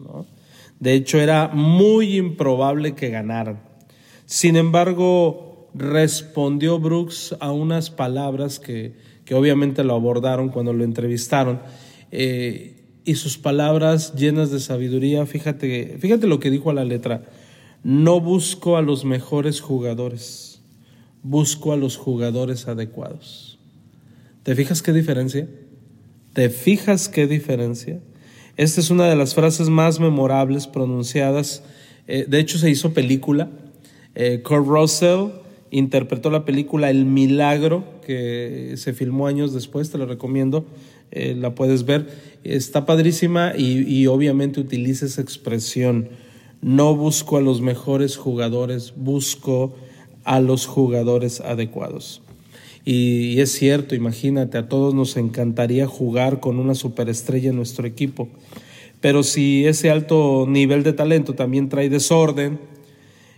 De 0.80 0.94
hecho, 0.94 1.18
era 1.18 1.48
muy 1.48 2.16
improbable 2.16 2.94
que 2.94 3.10
ganaran. 3.10 3.60
Sin 4.26 4.56
embargo, 4.56 5.70
respondió 5.74 6.78
Brooks 6.78 7.36
a 7.38 7.52
unas 7.52 7.90
palabras 7.90 8.58
que, 8.58 8.94
obviamente 9.32 9.84
lo 9.84 9.94
abordaron 9.94 10.48
cuando 10.48 10.72
lo 10.72 10.82
entrevistaron. 10.84 11.60
Eh, 12.10 12.74
y 13.04 13.14
sus 13.16 13.38
palabras 13.38 14.14
llenas 14.14 14.50
de 14.50 14.60
sabiduría, 14.60 15.26
fíjate, 15.26 15.98
fíjate 15.98 16.26
lo 16.26 16.40
que 16.40 16.50
dijo 16.50 16.70
a 16.70 16.74
la 16.74 16.84
letra, 16.84 17.24
no 17.82 18.20
busco 18.20 18.76
a 18.76 18.82
los 18.82 19.04
mejores 19.04 19.60
jugadores, 19.60 20.62
busco 21.22 21.72
a 21.72 21.76
los 21.76 21.96
jugadores 21.98 22.66
adecuados. 22.66 23.53
¿Te 24.44 24.54
fijas 24.54 24.82
qué 24.82 24.92
diferencia? 24.92 25.48
¿Te 26.34 26.50
fijas 26.50 27.08
qué 27.08 27.26
diferencia? 27.26 28.00
Esta 28.58 28.82
es 28.82 28.90
una 28.90 29.08
de 29.08 29.16
las 29.16 29.34
frases 29.34 29.70
más 29.70 30.00
memorables 30.00 30.66
pronunciadas. 30.66 31.62
Eh, 32.06 32.26
de 32.28 32.40
hecho, 32.40 32.58
se 32.58 32.68
hizo 32.68 32.92
película. 32.92 33.48
Eh, 34.14 34.42
Kurt 34.44 34.66
Russell 34.66 35.28
interpretó 35.70 36.30
la 36.30 36.44
película 36.44 36.90
El 36.90 37.06
Milagro, 37.06 37.84
que 38.04 38.74
se 38.76 38.92
filmó 38.92 39.28
años 39.28 39.54
después, 39.54 39.90
te 39.90 39.96
lo 39.96 40.04
recomiendo, 40.04 40.66
eh, 41.10 41.34
la 41.34 41.54
puedes 41.54 41.86
ver. 41.86 42.06
Está 42.44 42.84
padrísima 42.84 43.54
y, 43.56 43.80
y 43.90 44.06
obviamente 44.08 44.60
utiliza 44.60 45.06
esa 45.06 45.22
expresión. 45.22 46.10
No 46.60 46.94
busco 46.94 47.38
a 47.38 47.40
los 47.40 47.62
mejores 47.62 48.18
jugadores, 48.18 48.92
busco 48.94 49.74
a 50.24 50.40
los 50.40 50.66
jugadores 50.66 51.40
adecuados. 51.40 52.20
Y, 52.84 53.40
es 53.40 53.52
cierto, 53.52 53.94
imagínate, 53.94 54.58
a 54.58 54.68
todos 54.68 54.94
nos 54.94 55.16
encantaría 55.16 55.86
jugar 55.86 56.40
con 56.40 56.58
una 56.58 56.74
superestrella 56.74 57.50
en 57.50 57.56
nuestro 57.56 57.86
equipo. 57.86 58.28
Pero 59.00 59.22
si 59.22 59.66
ese 59.66 59.90
alto 59.90 60.46
nivel 60.48 60.82
de 60.82 60.92
talento 60.92 61.34
también 61.34 61.68
trae 61.68 61.88
desorden, 61.88 62.58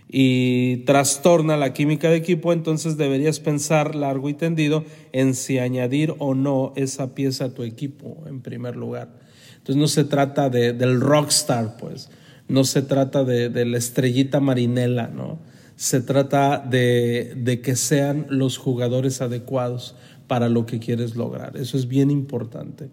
y 0.09 0.77
trastorna 0.85 1.57
la 1.57 1.73
química 1.73 2.09
de 2.09 2.15
equipo, 2.15 2.53
entonces 2.53 2.97
deberías 2.97 3.39
pensar 3.39 3.95
largo 3.95 4.29
y 4.29 4.33
tendido 4.33 4.85
en 5.11 5.35
si 5.35 5.59
añadir 5.59 6.15
o 6.19 6.33
no 6.33 6.71
esa 6.75 7.13
pieza 7.13 7.45
a 7.45 7.49
tu 7.49 7.63
equipo 7.63 8.23
en 8.27 8.41
primer 8.41 8.75
lugar. 8.75 9.09
Entonces 9.57 9.75
no 9.75 9.87
se 9.87 10.05
trata 10.05 10.49
de, 10.49 10.71
del 10.71 11.01
rockstar, 11.01 11.75
pues, 11.77 12.09
no 12.47 12.63
se 12.63 12.81
trata 12.81 13.25
de, 13.25 13.49
de 13.49 13.65
la 13.65 13.77
estrellita 13.77 14.39
marinela, 14.39 15.07
¿no? 15.07 15.39
Se 15.77 16.01
trata 16.01 16.57
de, 16.59 17.33
de 17.37 17.61
que 17.61 17.77
sean 17.77 18.25
los 18.29 18.57
jugadores 18.57 19.21
adecuados 19.21 19.95
para 20.27 20.49
lo 20.49 20.65
que 20.65 20.79
quieres 20.79 21.15
lograr. 21.15 21.57
Eso 21.57 21.77
es 21.77 21.87
bien 21.87 22.11
importante. 22.11 22.89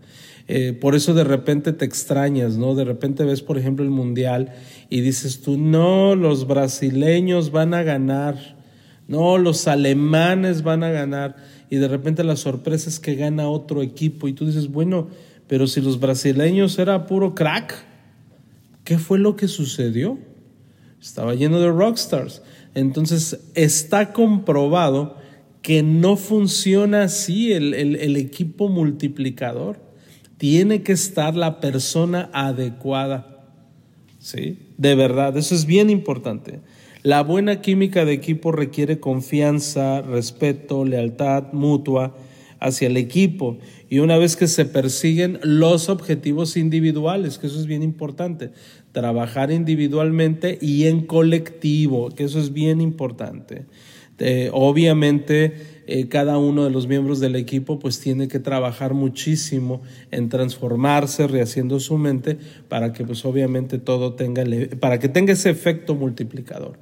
Eh, 0.46 0.72
por 0.72 0.94
eso 0.94 1.14
de 1.14 1.24
repente 1.24 1.72
te 1.72 1.84
extrañas, 1.84 2.56
¿no? 2.56 2.74
De 2.74 2.84
repente 2.84 3.24
ves, 3.24 3.42
por 3.42 3.58
ejemplo, 3.58 3.84
el 3.84 3.90
Mundial 3.90 4.52
y 4.88 5.00
dices 5.00 5.40
tú, 5.40 5.58
no, 5.58 6.14
los 6.14 6.46
brasileños 6.46 7.50
van 7.50 7.74
a 7.74 7.82
ganar, 7.82 8.56
no, 9.08 9.38
los 9.38 9.66
alemanes 9.66 10.62
van 10.62 10.84
a 10.84 10.90
ganar. 10.90 11.36
Y 11.70 11.76
de 11.76 11.88
repente 11.88 12.22
la 12.24 12.36
sorpresa 12.36 12.88
es 12.88 13.00
que 13.00 13.16
gana 13.16 13.48
otro 13.48 13.82
equipo 13.82 14.28
y 14.28 14.32
tú 14.32 14.46
dices, 14.46 14.68
bueno, 14.68 15.08
pero 15.48 15.66
si 15.66 15.80
los 15.80 15.98
brasileños 15.98 16.78
era 16.78 17.06
puro 17.06 17.34
crack, 17.34 17.74
¿qué 18.84 18.98
fue 18.98 19.18
lo 19.18 19.36
que 19.36 19.48
sucedió? 19.48 20.18
Estaba 21.04 21.34
lleno 21.34 21.60
de 21.60 21.70
rockstars. 21.70 22.40
Entonces 22.74 23.38
está 23.54 24.14
comprobado 24.14 25.16
que 25.60 25.82
no 25.82 26.16
funciona 26.16 27.02
así 27.02 27.52
el, 27.52 28.16
equipo 28.16 28.68
multiplicador. 28.70 29.80
Tiene 30.38 30.82
que 30.82 30.92
estar 30.92 31.36
la 31.36 31.60
persona 31.60 32.30
adecuada. 32.32 33.44
¿Sí? 34.18 34.58
De 34.78 34.94
verdad, 34.94 35.36
eso 35.36 35.54
es 35.54 35.66
bien 35.66 35.90
importante. 35.90 36.60
La 37.02 37.22
buena 37.22 37.60
química 37.60 38.06
de 38.06 38.14
equipo 38.14 38.50
requiere 38.50 38.98
confianza, 38.98 40.00
respeto, 40.00 40.86
lealtad 40.86 41.52
mutua 41.52 42.16
hacia 42.60 42.88
el 42.88 42.96
equipo. 42.96 43.58
Y 43.90 43.98
una 43.98 44.16
vez 44.16 44.36
que 44.36 44.46
se 44.46 44.64
persiguen 44.64 45.38
los 45.42 45.90
objetivos 45.90 46.56
individuales, 46.56 47.36
que 47.36 47.46
eso 47.46 47.60
es 47.60 47.66
bien 47.66 47.82
importante, 47.82 48.52
trabajar 48.94 49.50
individualmente 49.50 50.56
y 50.62 50.86
en 50.86 51.04
colectivo, 51.04 52.10
que 52.10 52.24
eso 52.24 52.38
es 52.38 52.52
bien 52.52 52.80
importante. 52.80 53.66
Eh, 54.18 54.50
obviamente, 54.52 55.82
eh, 55.88 56.06
cada 56.08 56.38
uno 56.38 56.62
de 56.62 56.70
los 56.70 56.86
miembros 56.86 57.18
del 57.18 57.34
equipo 57.34 57.80
pues 57.80 57.98
tiene 57.98 58.28
que 58.28 58.38
trabajar 58.38 58.94
muchísimo 58.94 59.82
en 60.12 60.28
transformarse, 60.28 61.26
rehaciendo 61.26 61.80
su 61.80 61.98
mente 61.98 62.38
para 62.68 62.92
que 62.92 63.04
pues 63.04 63.24
obviamente 63.24 63.78
todo 63.78 64.14
tenga, 64.14 64.44
para 64.78 65.00
que 65.00 65.08
tenga 65.08 65.32
ese 65.32 65.50
efecto 65.50 65.96
multiplicador. 65.96 66.78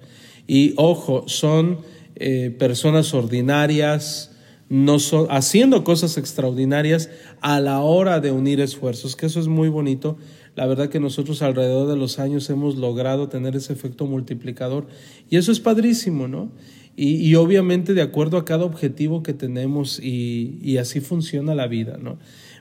Y 0.47 0.75
ojo, 0.76 1.25
son 1.28 1.78
eh, 2.16 2.54
personas 2.59 3.14
ordinarias, 3.14 4.37
no 4.69 4.99
son, 4.99 5.28
haciendo 5.31 5.83
cosas 5.83 6.19
extraordinarias 6.19 7.09
a 7.40 7.59
la 7.61 7.81
hora 7.81 8.21
de 8.21 8.33
unir 8.33 8.61
esfuerzos, 8.61 9.16
que 9.16 9.26
eso 9.26 9.40
es 9.40 9.49
muy 9.49 9.71
bonito. 9.71 10.19
La 10.54 10.66
verdad 10.66 10.90
que 10.90 11.00
nosotros 11.00 11.40
alrededor 11.40 11.88
de 11.88 11.97
los 11.97 12.18
años 12.18 12.49
hemos 12.50 12.76
logrado 12.76 13.28
tener 13.28 13.56
ese 13.56 13.73
efecto 13.73 14.06
multiplicador 14.06 14.87
y 15.30 15.37
eso 15.37 15.50
es 15.50 15.61
padrísimo, 15.61 16.28
¿no? 16.28 16.50
Y, 16.94 17.35
obviamente 17.37 17.94
de 17.94 18.02
acuerdo 18.02 18.37
a 18.37 18.44
cada 18.44 18.66
objetivo 18.66 19.23
que 19.23 19.32
tenemos 19.32 19.99
y, 19.99 20.76
así 20.76 21.00
funciona 21.00 21.54
la 21.54 21.66
vida, 21.66 21.97
¿no? 21.97 22.18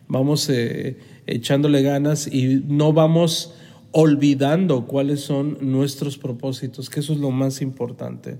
Vamos 0.08 0.50
eh, 0.50 0.98
echándole 1.28 1.82
ganas 1.82 2.34
y 2.34 2.64
no 2.66 2.94
vamos 2.94 3.54
olvidando 3.92 4.88
cuáles 4.88 5.20
son 5.20 5.58
nuestros 5.60 6.18
propósitos, 6.18 6.90
que 6.90 7.02
eso 7.02 7.12
es 7.12 7.20
lo 7.20 7.32
más 7.32 7.62
importante. 7.62 8.38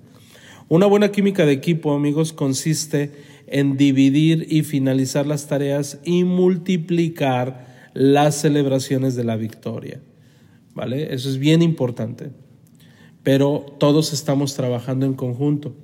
Una 0.70 0.86
buena 0.86 1.12
química 1.12 1.46
de 1.46 1.52
equipo, 1.52 1.94
amigos, 1.94 2.32
consiste 2.32 3.12
en 3.48 3.76
dividir 3.76 4.48
y 4.50 4.64
finalizar 4.64 5.28
las 5.28 5.48
tareas 5.48 6.00
y 6.06 6.24
multiplicar 6.24 7.71
las 7.94 8.36
celebraciones 8.36 9.16
de 9.16 9.24
la 9.24 9.36
victoria. 9.36 10.02
¿Vale? 10.74 11.14
Eso 11.14 11.30
es 11.30 11.38
bien 11.38 11.62
importante 11.62 12.32
pero 13.24 13.66
todos 13.80 14.14
estamos 14.14 14.56
trabajando 14.56 15.06
en 15.06 15.14
conjunto. 15.14 15.76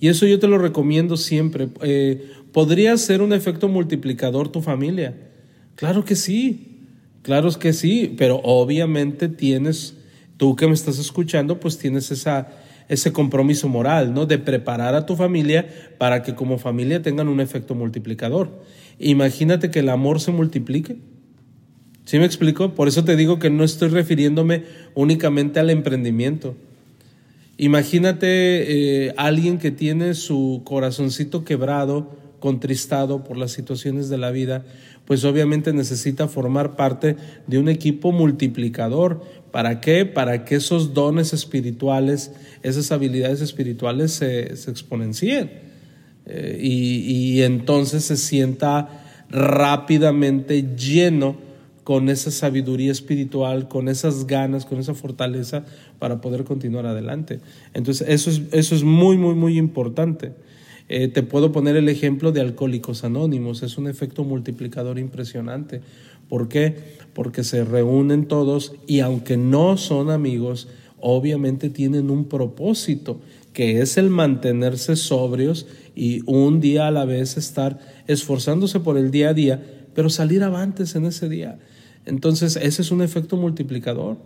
Y 0.00 0.08
eso 0.08 0.26
yo 0.26 0.38
te 0.38 0.48
lo 0.48 0.58
recomiendo 0.58 1.16
siempre. 1.16 1.68
Eh, 1.82 2.30
¿Podría 2.52 2.96
ser 2.96 3.22
un 3.22 3.32
efecto 3.32 3.68
multiplicador 3.68 4.48
tu 4.48 4.60
familia? 4.60 5.14
Claro 5.76 6.04
que 6.04 6.16
sí, 6.16 6.86
claro 7.22 7.50
que 7.52 7.72
sí, 7.72 8.14
pero 8.16 8.40
obviamente 8.42 9.28
tienes, 9.28 9.96
tú 10.36 10.56
que 10.56 10.66
me 10.66 10.72
estás 10.72 10.98
escuchando, 10.98 11.60
pues 11.60 11.78
tienes 11.78 12.10
esa, 12.10 12.48
ese 12.88 13.12
compromiso 13.12 13.68
moral, 13.68 14.12
¿no? 14.12 14.26
De 14.26 14.38
preparar 14.38 14.94
a 14.94 15.06
tu 15.06 15.16
familia 15.16 15.68
para 15.98 16.22
que 16.22 16.34
como 16.34 16.58
familia 16.58 17.02
tengan 17.02 17.28
un 17.28 17.40
efecto 17.40 17.74
multiplicador. 17.74 18.62
Imagínate 18.98 19.70
que 19.70 19.78
el 19.78 19.90
amor 19.90 20.20
se 20.20 20.32
multiplique. 20.32 20.96
¿Sí 22.04 22.18
me 22.18 22.24
explico? 22.24 22.74
Por 22.74 22.88
eso 22.88 23.04
te 23.04 23.16
digo 23.16 23.38
que 23.38 23.50
no 23.50 23.62
estoy 23.62 23.88
refiriéndome 23.88 24.64
únicamente 24.94 25.60
al 25.60 25.70
emprendimiento. 25.70 26.56
Imagínate 27.56 29.06
eh, 29.06 29.14
alguien 29.16 29.58
que 29.58 29.70
tiene 29.70 30.14
su 30.14 30.62
corazoncito 30.64 31.44
quebrado 31.44 32.18
contristado 32.40 33.22
por 33.22 33.36
las 33.36 33.52
situaciones 33.52 34.08
de 34.08 34.16
la 34.16 34.30
vida, 34.30 34.64
pues 35.04 35.24
obviamente 35.24 35.74
necesita 35.74 36.26
formar 36.26 36.74
parte 36.74 37.16
de 37.46 37.58
un 37.58 37.68
equipo 37.68 38.12
multiplicador. 38.12 39.22
¿Para 39.50 39.82
qué? 39.82 40.06
Para 40.06 40.46
que 40.46 40.54
esos 40.54 40.94
dones 40.94 41.34
espirituales, 41.34 42.32
esas 42.62 42.90
habilidades 42.92 43.42
espirituales 43.42 44.12
se, 44.12 44.44
exponencien 44.44 45.50
eh, 46.24 46.58
y 46.60 47.42
entonces 47.42 48.04
se 48.04 48.16
sienta 48.16 49.04
rápidamente 49.28 50.64
lleno 50.76 51.49
con 51.84 52.08
esa 52.08 52.30
sabiduría 52.30 52.92
espiritual, 52.92 53.68
con 53.68 53.88
esas 53.88 54.26
ganas, 54.26 54.66
con 54.66 54.78
esa 54.78 54.94
fortaleza 54.94 55.64
para 55.98 56.20
poder 56.20 56.44
continuar 56.44 56.86
adelante. 56.86 57.40
Entonces, 57.74 58.08
eso 58.08 58.30
es, 58.30 58.42
eso 58.52 58.74
es 58.74 58.84
muy, 58.84 59.16
muy, 59.16 59.34
muy 59.34 59.58
importante. 59.58 60.32
Eh, 60.88 61.08
te 61.08 61.22
puedo 61.22 61.52
poner 61.52 61.76
el 61.76 61.88
ejemplo 61.88 62.32
de 62.32 62.40
Alcohólicos 62.40 63.04
Anónimos, 63.04 63.62
es 63.62 63.78
un 63.78 63.86
efecto 63.86 64.24
multiplicador 64.24 64.98
impresionante. 64.98 65.82
¿Por 66.28 66.48
qué? 66.48 66.74
Porque 67.14 67.44
se 67.44 67.64
reúnen 67.64 68.26
todos 68.26 68.74
y 68.86 69.00
aunque 69.00 69.36
no 69.36 69.76
son 69.76 70.10
amigos, 70.10 70.68
obviamente 70.98 71.70
tienen 71.70 72.10
un 72.10 72.24
propósito, 72.24 73.20
que 73.52 73.80
es 73.80 73.98
el 73.98 74.10
mantenerse 74.10 74.96
sobrios 74.96 75.66
y 75.94 76.22
un 76.26 76.60
día 76.60 76.86
a 76.86 76.90
la 76.90 77.04
vez 77.04 77.36
estar 77.36 77.78
esforzándose 78.06 78.80
por 78.80 78.96
el 78.96 79.10
día 79.10 79.30
a 79.30 79.34
día, 79.34 79.62
pero 79.94 80.10
salir 80.10 80.42
avantes 80.42 80.94
en 80.94 81.06
ese 81.06 81.28
día. 81.28 81.58
Entonces, 82.06 82.56
ese 82.56 82.82
es 82.82 82.90
un 82.90 83.02
efecto 83.02 83.36
multiplicador. 83.36 84.16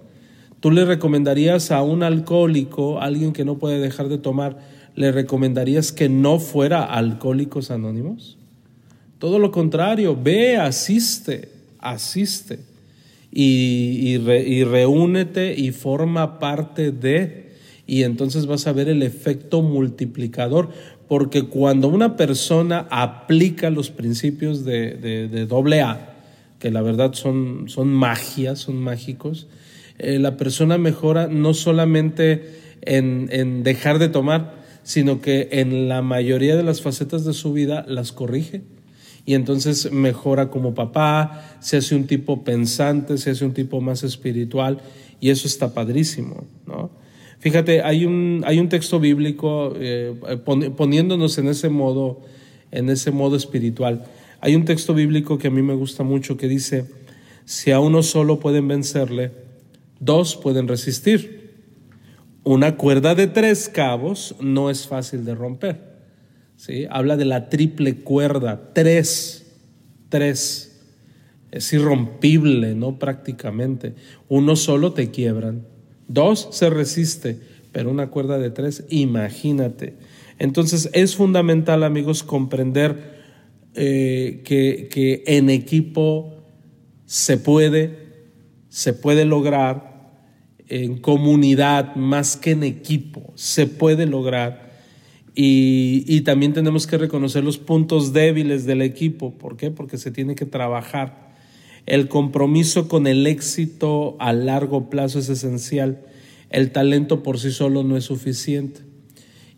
¿Tú 0.61 0.71
le 0.71 0.85
recomendarías 0.85 1.71
a 1.71 1.83
un 1.83 2.03
alcohólico, 2.03 3.01
alguien 3.01 3.33
que 3.33 3.45
no 3.45 3.59
puede 3.59 3.81
dejar 3.81 4.09
de 4.09 4.19
tomar, 4.19 4.59
le 4.95 5.13
recomendarías 5.13 5.93
que 5.93 6.09
no 6.09 6.39
fuera 6.39 6.85
alcohólicos 6.85 7.71
anónimos? 7.71 8.39
Todo 9.19 9.39
lo 9.39 9.51
contrario, 9.51 10.19
ve, 10.21 10.57
asiste, 10.57 11.49
asiste 11.79 12.61
y, 13.31 14.17
y 14.17 14.65
reúnete 14.65 15.55
y 15.59 15.73
forma 15.73 16.39
parte 16.39 16.93
de, 16.93 17.53
y 17.87 18.05
entonces 18.05 18.47
vas 18.47 18.67
a 18.67 18.73
ver 18.73 18.89
el 18.89 19.03
efecto 19.03 19.61
multiplicador, 19.61 20.71
porque 21.09 21.45
cuando 21.45 21.89
una 21.89 22.17
persona 22.17 22.87
aplica 22.91 23.71
los 23.71 23.91
principios 23.91 24.65
de, 24.65 25.47
doble 25.49 25.83
A, 25.83 26.15
que 26.59 26.71
la 26.71 26.83
verdad 26.83 27.13
son, 27.13 27.69
son 27.69 27.89
magias, 27.89 28.61
son 28.61 28.77
mágicos, 28.77 29.47
eh, 29.99 30.19
la 30.19 30.37
persona 30.37 30.79
mejora 30.79 31.29
no 31.29 31.55
solamente 31.55 32.61
en, 32.83 33.29
en 33.31 33.63
dejar 33.63 33.99
de 33.99 34.09
tomar, 34.09 34.63
sino 34.83 35.21
que 35.21 35.49
en 35.53 35.89
la 35.89 36.03
mayoría 36.03 36.57
de 36.57 36.63
las 36.63 36.81
facetas 36.81 37.25
de 37.25 37.33
su 37.33 37.53
vida 37.53 37.85
las 37.89 38.13
corrige. 38.13 38.63
Y 39.27 39.35
entonces 39.35 39.91
mejora 39.91 40.51
como 40.51 40.75
papá, 40.75 41.57
se 41.61 41.79
hace 41.79 41.95
un 41.95 42.07
tipo 42.07 42.45
pensante, 42.45 43.17
se 43.17 43.31
hace 43.31 43.45
un 43.45 43.55
tipo 43.55 43.81
más 43.81 44.03
espiritual, 44.03 44.81
y 45.21 45.31
eso 45.31 45.49
está 45.49 45.73
padrísimo, 45.73 46.45
¿no? 46.67 46.91
Fíjate, 47.39 47.83
hay 47.83 48.05
un, 48.05 48.43
hay 48.47 48.59
un 48.59 48.69
texto 48.69 49.01
bíblico 49.01 49.75
eh, 49.77 50.15
poniéndonos 50.77 51.37
en 51.39 51.49
ese 51.49 51.69
modo, 51.69 52.23
en 52.71 52.89
ese 52.89 53.11
modo 53.11 53.37
espiritual. 53.37 54.05
Hay 54.41 54.55
un 54.55 54.65
texto 54.65 54.95
bíblico 54.95 55.39
que 55.39 55.49
a 55.49 55.51
mí 55.51 55.63
me 55.63 55.75
gusta 55.75 56.05
mucho 56.05 56.37
que 56.37 56.49
dice, 56.49 56.87
si 57.45 57.71
a 57.71 57.81
uno 57.81 58.03
solo 58.03 58.41
pueden 58.41 58.69
vencerle, 58.69 59.33
dos 60.01 60.37
pueden 60.37 60.69
resistir. 60.69 61.45
Una 62.43 62.77
cuerda 62.77 63.15
de 63.15 63.27
tres 63.27 63.69
cabos 63.69 64.35
no 64.41 64.71
es 64.71 64.87
fácil 64.87 65.25
de 65.25 65.35
romper. 65.35 65.95
¿sí? 66.57 66.87
Habla 66.91 67.17
de 67.17 67.25
la 67.25 67.49
triple 67.49 67.97
cuerda, 67.97 68.71
tres, 68.75 69.59
tres. 70.09 70.71
Es 71.51 71.73
irrompible, 71.73 72.75
¿no? 72.75 72.99
Prácticamente. 72.99 73.95
Uno 74.29 74.57
solo 74.57 74.93
te 74.93 75.11
quiebran 75.11 75.67
Dos, 76.09 76.49
se 76.51 76.71
resiste, 76.71 77.39
pero 77.73 77.91
una 77.91 78.09
cuerda 78.09 78.39
de 78.39 78.51
tres, 78.51 78.85
imagínate. 78.89 79.95
Entonces 80.39 80.91
es 80.93 81.17
fundamental, 81.17 81.83
amigos, 81.83 82.23
comprender 82.23 83.15
eh, 83.75 84.43
que, 84.45 84.89
que 84.91 85.25
en 85.27 85.51
equipo 85.51 86.45
se 87.07 87.39
puede, 87.39 87.99
se 88.69 88.93
puede 88.93 89.25
lograr, 89.25 89.95
en 90.69 90.99
comunidad 90.99 91.95
más 91.95 92.37
que 92.37 92.53
en 92.53 92.63
equipo, 92.63 93.33
se 93.35 93.67
puede 93.67 94.07
lograr. 94.07 94.73
Y, 95.35 96.05
y, 96.07 96.21
también 96.21 96.53
tenemos 96.53 96.87
que 96.87 96.97
reconocer 96.97 97.43
los 97.43 97.59
puntos 97.59 98.13
débiles 98.13 98.67
del 98.67 98.83
equipo. 98.83 99.37
¿Por 99.37 99.57
qué? 99.57 99.71
Porque 99.73 99.99
se 99.99 100.13
tiene 100.13 100.37
que 100.37 100.47
trabajar. 100.47 101.34
El 101.87 102.09
compromiso 102.09 102.89
con 102.89 103.07
el 103.07 103.27
éxito 103.27 104.17
a 104.19 104.33
largo 104.33 104.89
plazo 104.89 105.19
es 105.19 105.29
esencial. 105.29 106.03
El 106.51 106.71
talento 106.73 107.23
por 107.23 107.39
sí 107.39 107.51
solo 107.51 107.83
no 107.83 107.97
es 107.97 108.05
suficiente. 108.05 108.81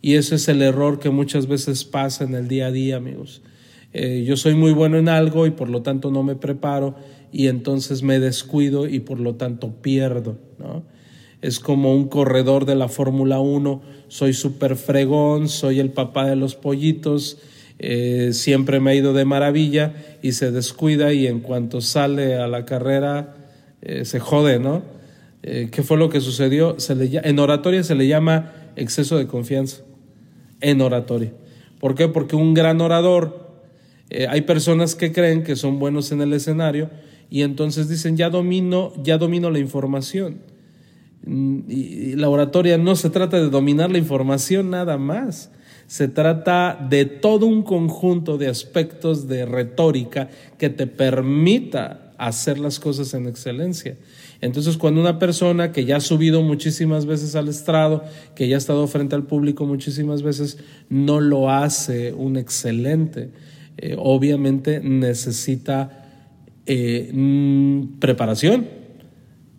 Y 0.03 0.15
ese 0.15 0.37
es 0.37 0.49
el 0.49 0.62
error 0.62 0.99
que 0.99 1.11
muchas 1.11 1.47
veces 1.47 1.85
pasa 1.85 2.25
en 2.25 2.35
el 2.35 2.49
día 2.49 2.67
a 2.67 2.73
día, 2.73 2.97
amigos. 2.97 3.43
Eh, 3.93 4.25
yo 4.27 4.37
soy 4.37 4.55
muy 4.55 4.73
bueno 4.73 4.99
en 4.99 5.09
algo 5.09 5.47
y 5.47 5.51
por 5.51 5.71
lo 5.71 5.83
tanto 5.83 6.11
no 6.11 6.23
me 6.23 6.35
preparo 6.37 6.97
y 7.33 7.47
entonces 7.47 8.03
me 8.03 8.19
descuido 8.19 8.87
y 8.87 9.01
por 9.01 9.21
lo 9.21 9.37
tanto 9.37 9.81
pierdo. 9.81 10.39
¿no? 10.59 10.85
Es 11.41 11.61
como 11.61 11.95
un 11.95 12.09
corredor 12.09 12.67
de 12.67 12.75
la 12.75 12.89
Fórmula 12.89 13.41
1, 13.41 13.83
soy 14.09 14.33
súper 14.33 14.77
fregón, 14.77 15.49
soy 15.49 15.81
el 15.81 15.91
papá 15.91 16.27
de 16.27 16.37
los 16.37 16.57
pollitos, 16.57 17.39
eh, 17.79 18.31
siempre 18.33 18.81
me 18.81 18.91
ha 18.91 18.95
ido 18.95 19.12
de 19.12 19.25
maravilla 19.25 19.95
y 20.23 20.33
se 20.33 20.51
descuida 20.51 21.12
y 21.12 21.27
en 21.27 21.41
cuanto 21.41 21.81
sale 21.81 22.37
a 22.37 22.49
la 22.49 22.65
carrera 22.65 23.35
eh, 23.83 24.05
se 24.05 24.19
jode, 24.19 24.59
¿no? 24.59 24.83
Eh, 25.43 25.69
¿Qué 25.71 25.83
fue 25.83 25.99
lo 25.99 26.09
que 26.09 26.21
sucedió? 26.21 26.81
Se 26.81 26.95
le, 26.95 27.21
en 27.23 27.39
oratoria 27.39 27.83
se 27.83 27.95
le 27.95 28.07
llama 28.07 28.53
exceso 28.77 29.19
de 29.19 29.27
confianza, 29.27 29.83
en 30.61 30.81
oratoria. 30.81 31.33
¿Por 31.79 31.95
qué? 31.95 32.09
Porque 32.09 32.37
un 32.37 32.55
gran 32.55 32.81
orador, 32.81 33.47
hay 34.29 34.43
personas 34.43 34.95
que 34.95 35.12
creen 35.12 35.43
que 35.43 35.57
son 35.57 35.79
buenos 35.79 36.12
en 36.12 36.23
el 36.23 36.33
escenario 36.33 36.91
y 37.29 37.43
entonces 37.43 37.89
dicen, 37.89 38.17
ya 38.17 38.31
domino, 38.31 38.93
ya 39.03 39.19
domino 39.19 39.51
la 39.51 39.59
información. 39.59 40.39
Mm, 41.25 41.61
y 41.69 42.15
la 42.15 42.29
oratoria 42.29 42.79
no 42.79 42.97
se 42.97 43.11
trata 43.11 43.37
de 43.37 43.51
dominar 43.51 43.91
la 43.91 43.99
información 43.99 44.71
nada 44.71 44.97
más 44.97 45.51
se 45.87 46.09
trata 46.09 46.79
de 46.88 47.05
todo 47.05 47.46
un 47.46 47.62
conjunto 47.62 48.38
de 48.38 48.49
aspectos 48.49 49.29
de 49.29 49.46
retórica 49.46 50.29
que 50.59 50.68
te 50.68 50.87
permita 50.87 52.12
hacer 52.18 52.59
las 52.59 52.81
cosas 52.81 53.14
en 53.14 53.27
excelencia. 53.27 53.96
Entonces, 54.40 54.77
cuando 54.77 55.01
una 55.01 55.18
persona 55.18 55.72
que 55.72 55.85
ya 55.85 55.96
ha 55.96 56.01
subido 56.01 56.42
muchísimas 56.42 57.07
veces 57.07 57.37
al 57.37 57.49
estrado, 57.49 58.05
que 58.35 58.49
ya 58.49 58.57
ha 58.57 58.59
estado 58.59 58.87
frente 58.87 59.14
al 59.14 59.25
público 59.25 59.66
muchísimas 59.66 60.22
veces, 60.22 60.59
no 60.88 61.20
lo 61.20 61.51
hace 61.51 62.12
un 62.12 62.37
excelente, 62.37 63.31
eh, 63.79 63.96
obviamente 63.99 64.81
necesita 64.81 66.05
eh, 66.66 67.11
mm, 67.12 67.99
preparación 67.99 68.66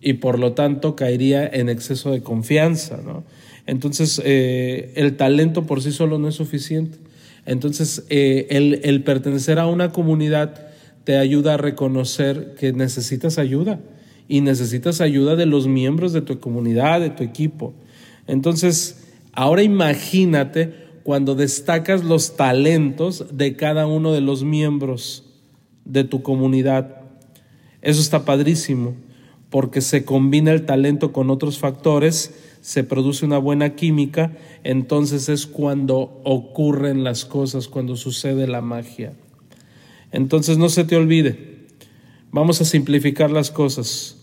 y 0.01 0.13
por 0.13 0.39
lo 0.39 0.53
tanto 0.53 0.95
caería 0.95 1.47
en 1.47 1.69
exceso 1.69 2.11
de 2.11 2.21
confianza, 2.21 2.97
¿no? 3.03 3.23
Entonces, 3.67 4.21
eh, 4.23 4.93
el 4.95 5.17
talento 5.17 5.65
por 5.65 5.83
sí 5.83 5.91
solo 5.91 6.17
no 6.17 6.29
es 6.29 6.35
suficiente. 6.35 6.97
Entonces, 7.45 8.05
eh, 8.09 8.47
el, 8.49 9.03
pertenecer 9.03 9.59
a 9.59 9.67
una 9.67 9.91
comunidad 9.91 10.67
te 11.03 11.17
ayuda 11.17 11.53
a 11.53 11.57
reconocer 11.57 12.55
que 12.59 12.73
necesitas 12.73 13.37
ayuda 13.37 13.79
y 14.27 14.41
necesitas 14.41 14.99
ayuda 14.99 15.35
de 15.35 15.45
los 15.45 15.67
miembros 15.67 16.11
de 16.11 16.21
tu 16.21 16.39
comunidad, 16.39 17.01
de 17.01 17.09
tu 17.09 17.23
equipo. 17.23 17.73
Entonces, 18.25 19.03
ahora 19.31 19.63
imagínate 19.63 20.73
cuando 21.03 21.35
destacas 21.35 22.03
los 22.03 22.35
talentos 22.35 23.25
de 23.31 23.55
cada 23.55 23.87
uno 23.87 24.11
de 24.11 24.21
los 24.21 24.43
miembros 24.43 25.23
de 25.85 26.03
tu 26.03 26.21
comunidad. 26.21 27.01
Eso 27.81 28.01
está 28.01 28.25
padrísimo, 28.25 28.95
porque 29.49 29.81
se 29.81 30.05
combina 30.05 30.51
el 30.51 30.65
talento 30.65 31.11
con 31.11 31.29
otros 31.29 31.59
factores 31.59 32.33
se 32.67 32.83
produce 32.83 33.25
una 33.25 33.37
buena 33.37 33.75
química, 33.75 34.35
entonces 34.65 35.29
es 35.29 35.47
cuando 35.47 36.19
ocurren 36.25 37.05
las 37.05 37.23
cosas, 37.23 37.69
cuando 37.69 37.95
sucede 37.95 38.45
la 38.45 38.59
magia. 38.59 39.13
Entonces 40.11 40.57
no 40.57 40.67
se 40.67 40.83
te 40.83 40.97
olvide, 40.97 41.67
vamos 42.29 42.59
a 42.59 42.65
simplificar 42.65 43.31
las 43.31 43.51
cosas. 43.51 44.17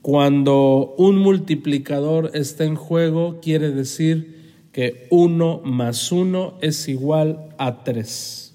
Cuando 0.00 0.94
un 0.96 1.16
multiplicador 1.18 2.30
está 2.34 2.62
en 2.62 2.76
juego, 2.76 3.40
quiere 3.40 3.72
decir 3.72 4.52
que 4.70 5.08
uno 5.10 5.60
más 5.64 6.12
uno 6.12 6.54
es 6.60 6.88
igual 6.88 7.48
a 7.58 7.82
tres. 7.82 8.54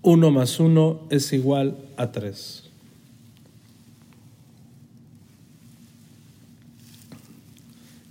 Uno 0.00 0.30
más 0.30 0.58
uno 0.58 1.06
es 1.10 1.34
igual 1.34 1.76
a 1.98 2.12
tres. 2.12 2.65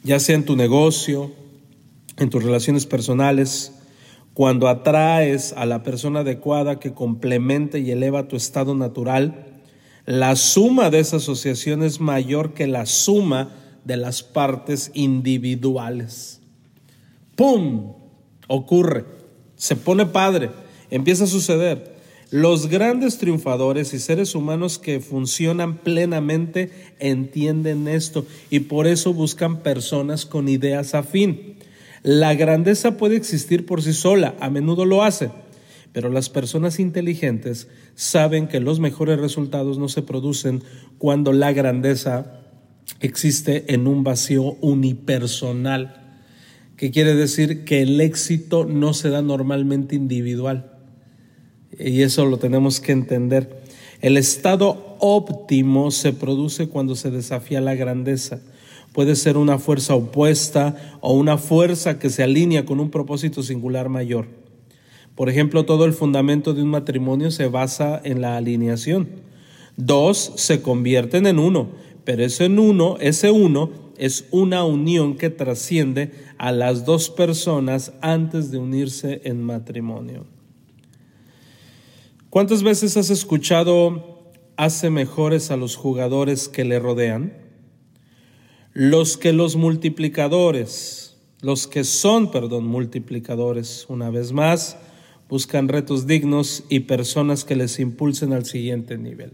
Ya 0.05 0.19
sea 0.19 0.35
en 0.35 0.45
tu 0.45 0.55
negocio, 0.55 1.31
en 2.17 2.29
tus 2.29 2.43
relaciones 2.43 2.85
personales, 2.85 3.71
Cuando 4.35 4.67
atraes 4.67 5.53
a 5.55 5.65
la 5.65 5.81
persona 5.81 6.19
adecuada 6.19 6.77
que 6.77 6.91
complemente 6.93 7.79
y 7.79 7.91
eleva 7.91 8.27
tu 8.27 8.35
estado 8.35 8.75
natural, 8.75 9.45
la 10.05 10.35
suma 10.35 10.89
de 10.89 10.99
esa 10.99 11.17
asociación 11.17 11.83
es 11.83 12.01
mayor 12.01 12.53
que 12.53 12.67
la 12.67 12.85
suma 12.85 13.53
de 13.85 13.95
las 13.95 14.23
partes 14.23 14.91
individuales. 14.93 16.41
¡Pum! 17.37 17.93
Ocurre, 18.49 19.05
se 19.55 19.77
pone 19.77 20.05
padre, 20.05 20.49
empieza 20.89 21.23
a 21.23 21.27
suceder. 21.27 21.94
Los 22.35 22.67
grandes 22.67 23.17
triunfadores 23.17 23.93
y 23.93 23.99
seres 23.99 24.35
humanos 24.35 24.77
que 24.77 24.99
funcionan 24.99 25.77
plenamente 25.77 26.69
entienden 26.99 27.87
esto 27.87 28.25
y 28.49 28.59
por 28.59 28.87
eso 28.87 29.13
buscan 29.13 29.63
personas 29.63 30.25
con 30.25 30.49
ideas 30.49 30.95
afín. 30.95 31.55
La 32.03 32.33
grandeza 32.33 32.97
puede 32.97 33.15
existir 33.15 33.65
por 33.65 33.81
sí 33.81 33.93
sola, 33.93 34.35
a 34.41 34.49
menudo 34.49 34.83
lo 34.83 35.03
hace, 35.03 35.31
pero 35.93 36.09
las 36.09 36.29
personas 36.29 36.77
inteligentes 36.77 37.69
saben 37.95 38.49
que 38.49 38.59
los 38.59 38.81
mejores 38.81 39.17
resultados 39.17 39.77
no 39.77 39.87
se 39.87 40.01
producen 40.01 40.61
cuando 40.97 41.31
la 41.31 41.53
grandeza 41.53 42.41
existe 42.99 43.73
en 43.73 43.87
un 43.87 44.03
vacío 44.03 44.57
unipersonal, 44.59 46.19
que 46.75 46.91
quiere 46.91 47.15
decir 47.15 47.63
que 47.63 47.81
el 47.81 48.01
éxito 48.01 48.65
no 48.65 48.93
se 48.93 49.07
da 49.07 49.21
normalmente 49.21 49.95
individual. 49.95 50.74
Y 51.79 52.01
eso 52.01 52.25
lo 52.25 52.37
tenemos 52.37 52.79
que 52.79 52.91
entender. 52.91 53.63
El 54.01 54.17
estado 54.17 54.97
óptimo 54.99 55.91
se 55.91 56.13
produce 56.13 56.67
cuando 56.67 56.95
se 56.95 57.11
desafía 57.11 57.61
la 57.61 57.75
grandeza. 57.75 58.39
Puede 58.93 59.15
ser 59.15 59.37
una 59.37 59.57
fuerza 59.59 59.95
opuesta 59.95 60.97
o 61.01 61.13
una 61.13 61.37
fuerza 61.37 61.99
que 61.99 62.09
se 62.09 62.23
alinea 62.23 62.65
con 62.65 62.79
un 62.79 62.91
propósito 62.91 63.43
singular 63.43 63.89
mayor. 63.89 64.27
Por 65.15 65.29
ejemplo, 65.29 65.65
todo 65.65 65.85
el 65.85 65.93
fundamento 65.93 66.53
de 66.53 66.61
un 66.61 66.69
matrimonio 66.69 67.31
se 67.31 67.47
basa 67.47 68.01
en 68.03 68.21
la 68.21 68.37
alineación. 68.37 69.07
Dos 69.77 70.33
se 70.35 70.61
convierten 70.61 71.25
en 71.25 71.39
uno, 71.39 71.69
pero 72.03 72.23
ese 72.23 72.47
uno, 72.47 72.97
ese 72.99 73.31
uno 73.31 73.71
es 73.97 74.25
una 74.31 74.65
unión 74.65 75.15
que 75.15 75.29
trasciende 75.29 76.11
a 76.37 76.51
las 76.51 76.85
dos 76.85 77.09
personas 77.09 77.93
antes 78.01 78.51
de 78.51 78.57
unirse 78.57 79.21
en 79.23 79.41
matrimonio. 79.41 80.34
¿Cuántas 82.35 82.63
veces 82.63 82.97
has 82.97 83.11
escuchado 83.11 84.33
hace 84.57 84.89
mejores 84.89 85.51
a 85.51 85.55
los 85.55 85.77
jugadores 85.77 86.49
que 86.49 86.65
le 86.65 86.79
rodean? 86.79 87.31
los 88.73 89.15
que 89.15 89.31
los 89.31 89.55
multiplicadores, 89.55 91.15
los 91.39 91.65
que 91.65 91.85
son, 91.85 92.31
perdón, 92.31 92.67
multiplicadores, 92.67 93.85
una 93.87 94.09
vez 94.09 94.33
más, 94.33 94.77
buscan 95.29 95.69
retos 95.69 96.07
dignos 96.07 96.65
y 96.67 96.81
personas 96.81 97.45
que 97.45 97.55
les 97.55 97.79
impulsen 97.79 98.33
al 98.33 98.43
siguiente 98.43 98.97
nivel. 98.97 99.31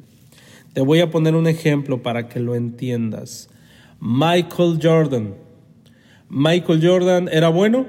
Te 0.73 0.81
voy 0.81 0.99
a 0.99 1.09
poner 1.09 1.33
un 1.33 1.47
ejemplo 1.47 2.03
para 2.03 2.29
que 2.29 2.39
lo 2.39 2.53
entiendas. 2.53 3.49
Michael 3.99 4.77
Jordan. 4.79 5.33
Michael 6.29 6.87
Jordan 6.87 7.29
era 7.31 7.49
bueno, 7.49 7.87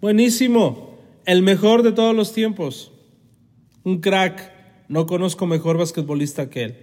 buenísimo, 0.00 0.96
el 1.26 1.42
mejor 1.42 1.82
de 1.82 1.92
todos 1.92 2.16
los 2.16 2.32
tiempos, 2.32 2.92
un 3.86 4.00
crack. 4.00 4.52
No 4.88 5.06
conozco 5.06 5.46
mejor 5.46 5.78
basquetbolista 5.78 6.50
que 6.50 6.62
él. 6.64 6.76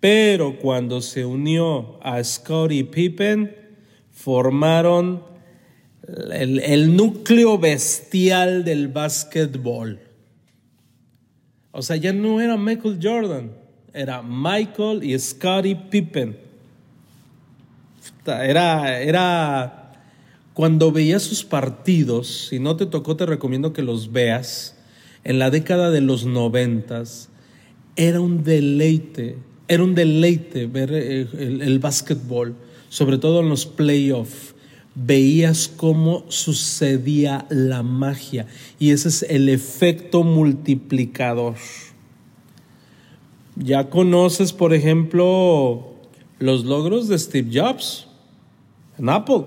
Pero 0.00 0.58
cuando 0.58 1.00
se 1.02 1.24
unió 1.24 1.98
a 2.02 2.22
Scottie 2.22 2.84
Pippen, 2.84 3.54
formaron 4.10 5.22
el, 6.32 6.58
el 6.58 6.96
núcleo 6.96 7.58
bestial 7.58 8.64
del 8.64 8.88
básquetbol. 8.88 10.00
O 11.70 11.82
sea, 11.82 11.96
ya 11.96 12.12
no 12.12 12.40
era 12.40 12.56
Michael 12.56 12.98
Jordan, 13.00 13.52
era 13.92 14.22
Michael 14.22 15.04
y 15.04 15.16
Scottie 15.16 15.76
Pippen. 15.76 16.36
Era, 18.26 19.00
era 19.00 19.92
cuando 20.54 20.90
veías 20.90 21.22
sus 21.22 21.44
partidos, 21.44 22.48
si 22.48 22.58
no 22.58 22.76
te 22.76 22.86
tocó, 22.86 23.16
te 23.16 23.26
recomiendo 23.26 23.72
que 23.72 23.82
los 23.82 24.10
veas. 24.10 24.76
En 25.24 25.38
la 25.38 25.50
década 25.50 25.90
de 25.90 26.00
los 26.00 26.26
noventas, 26.26 27.28
era 27.96 28.20
un 28.20 28.44
deleite 28.44 29.36
era 29.70 29.84
un 29.84 29.94
deleite 29.94 30.66
ver 30.66 30.92
eh, 30.92 31.28
el, 31.38 31.62
el, 31.62 31.78
básquetbol, 31.78 32.56
sobre 32.88 33.18
todo 33.18 33.38
en 33.38 33.48
los 33.48 33.66
playoffs. 33.66 34.56
Veías 34.96 35.68
cómo 35.68 36.24
sucedía 36.26 37.46
la 37.50 37.84
magia 37.84 38.48
y 38.80 38.90
ese 38.90 39.08
es 39.08 39.22
el 39.22 39.48
efecto 39.48 40.24
multiplicador. 40.24 41.54
Ya 43.54 43.90
conoces, 43.90 44.52
por 44.52 44.74
ejemplo, 44.74 45.94
los 46.40 46.64
logros 46.64 47.06
de 47.06 47.16
Steve 47.16 47.50
Jobs 47.54 48.08
en 48.98 49.08
Apple. 49.08 49.44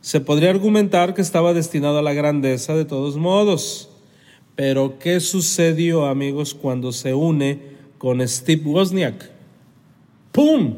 Se 0.00 0.22
podría 0.22 0.48
argumentar 0.48 1.12
que 1.12 1.20
estaba 1.20 1.52
destinado 1.52 1.98
a 1.98 2.02
la 2.02 2.14
grandeza 2.14 2.74
de 2.74 2.86
todos 2.86 3.18
modos. 3.18 3.89
Pero 4.60 4.98
¿qué 4.98 5.20
sucedió, 5.20 6.04
amigos, 6.04 6.52
cuando 6.52 6.92
se 6.92 7.14
une 7.14 7.60
con 7.96 8.20
Steve 8.28 8.60
Wozniak. 8.62 9.30
¡Pum! 10.32 10.74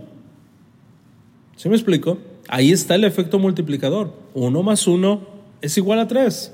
¿Se 1.56 1.68
me 1.68 1.74
explico? 1.74 2.16
Ahí 2.46 2.70
está 2.70 2.94
el 2.94 3.02
efecto 3.02 3.40
multiplicador. 3.40 4.14
Uno 4.34 4.62
más 4.62 4.86
uno 4.86 5.22
es 5.60 5.76
igual 5.78 5.98
a 5.98 6.06
tres. 6.06 6.52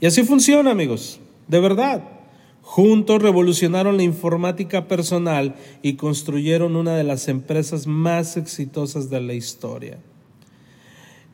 Y 0.00 0.06
así 0.06 0.24
funciona, 0.24 0.72
amigos. 0.72 1.20
De 1.46 1.60
verdad. 1.60 2.02
Juntos 2.62 3.22
revolucionaron 3.22 3.98
la 3.98 4.02
informática 4.02 4.88
personal 4.88 5.54
y 5.80 5.94
construyeron 5.94 6.74
una 6.74 6.96
de 6.96 7.04
las 7.04 7.28
empresas 7.28 7.86
más 7.86 8.36
exitosas 8.36 9.10
de 9.10 9.20
la 9.20 9.34
historia. 9.34 9.98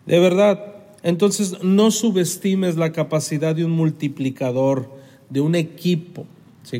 De 0.04 0.18
verdad. 0.18 0.73
Entonces, 1.04 1.62
no 1.62 1.90
subestimes 1.90 2.76
la 2.76 2.90
capacidad 2.90 3.54
de 3.54 3.64
un 3.64 3.72
multiplicador, 3.72 4.90
de 5.28 5.42
un 5.42 5.54
equipo. 5.54 6.26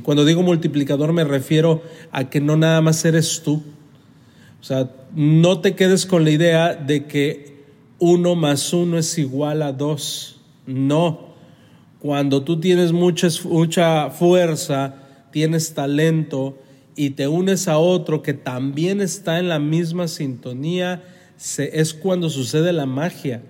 Cuando 0.03 0.25
digo 0.25 0.43
multiplicador 0.43 1.13
me 1.13 1.25
refiero 1.25 1.83
a 2.11 2.31
que 2.31 2.41
no 2.41 2.57
nada 2.57 2.81
más 2.81 3.05
eres 3.05 3.43
tú. 3.43 3.63
O 4.61 4.65
sea, 4.65 4.91
no 5.15 5.61
te 5.61 5.75
quedes 5.75 6.07
con 6.07 6.25
la 6.25 6.31
idea 6.31 6.75
de 6.75 7.05
que 7.05 7.65
uno 7.99 8.35
más 8.35 8.73
uno 8.73 8.97
es 8.97 9.19
igual 9.19 9.61
a 9.61 9.73
dos. 9.73 10.41
No. 10.67 11.35
Cuando 12.01 12.43
tú 12.43 12.59
tienes 12.59 12.93
mucha, 12.93 13.29
mucha 13.45 14.09
fuerza, 14.09 14.95
tienes 15.33 15.75
talento 15.75 16.59
y 16.97 17.11
te 17.11 17.29
unes 17.29 17.69
a 17.69 17.77
otro 17.77 18.23
que 18.23 18.33
también 18.33 19.03
está 19.03 19.39
en 19.39 19.51
la 19.51 19.59
misma 19.59 20.09
sintonía, 20.09 21.05
es 21.59 21.93
cuando 21.93 22.31
sucede 22.31 22.73
la 22.73 22.87
magia. 22.87 23.43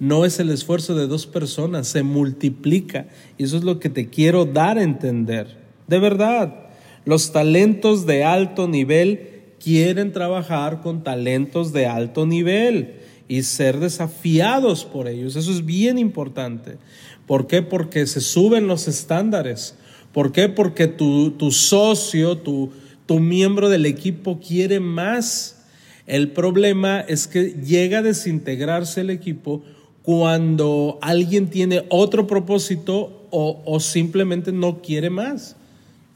No 0.00 0.24
es 0.24 0.40
el 0.40 0.48
esfuerzo 0.48 0.96
de 0.96 1.06
dos 1.06 1.26
personas, 1.26 1.86
se 1.86 2.02
multiplica. 2.02 3.06
Y 3.38 3.44
eso 3.44 3.58
es 3.58 3.64
lo 3.64 3.78
que 3.78 3.90
te 3.90 4.08
quiero 4.08 4.46
dar 4.46 4.78
a 4.78 4.82
entender. 4.82 5.58
De 5.86 5.98
verdad, 5.98 6.70
los 7.04 7.32
talentos 7.32 8.06
de 8.06 8.24
alto 8.24 8.66
nivel 8.66 9.42
quieren 9.62 10.12
trabajar 10.12 10.80
con 10.80 11.04
talentos 11.04 11.72
de 11.72 11.86
alto 11.86 12.26
nivel 12.26 12.94
y 13.28 13.42
ser 13.42 13.78
desafiados 13.78 14.86
por 14.86 15.06
ellos. 15.06 15.36
Eso 15.36 15.52
es 15.52 15.66
bien 15.66 15.98
importante. 15.98 16.78
¿Por 17.26 17.46
qué? 17.46 17.60
Porque 17.60 18.06
se 18.06 18.20
suben 18.20 18.66
los 18.66 18.88
estándares. 18.88 19.76
¿Por 20.12 20.32
qué? 20.32 20.48
Porque 20.48 20.86
tu, 20.86 21.32
tu 21.32 21.52
socio, 21.52 22.38
tu, 22.38 22.70
tu 23.06 23.20
miembro 23.20 23.68
del 23.68 23.84
equipo 23.84 24.40
quiere 24.40 24.80
más. 24.80 25.62
El 26.06 26.32
problema 26.32 27.00
es 27.00 27.26
que 27.26 27.54
llega 27.62 27.98
a 27.98 28.02
desintegrarse 28.02 29.02
el 29.02 29.10
equipo 29.10 29.62
cuando 30.10 30.98
alguien 31.02 31.50
tiene 31.50 31.84
otro 31.88 32.26
propósito 32.26 33.28
o, 33.30 33.78
simplemente 33.78 34.50
no 34.50 34.82
quiere 34.82 35.08
más. 35.08 35.54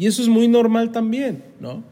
Y 0.00 0.06
eso 0.06 0.20
es 0.20 0.26
muy 0.26 0.48
normal 0.48 0.90
también, 0.90 1.44
¿no? 1.60 1.84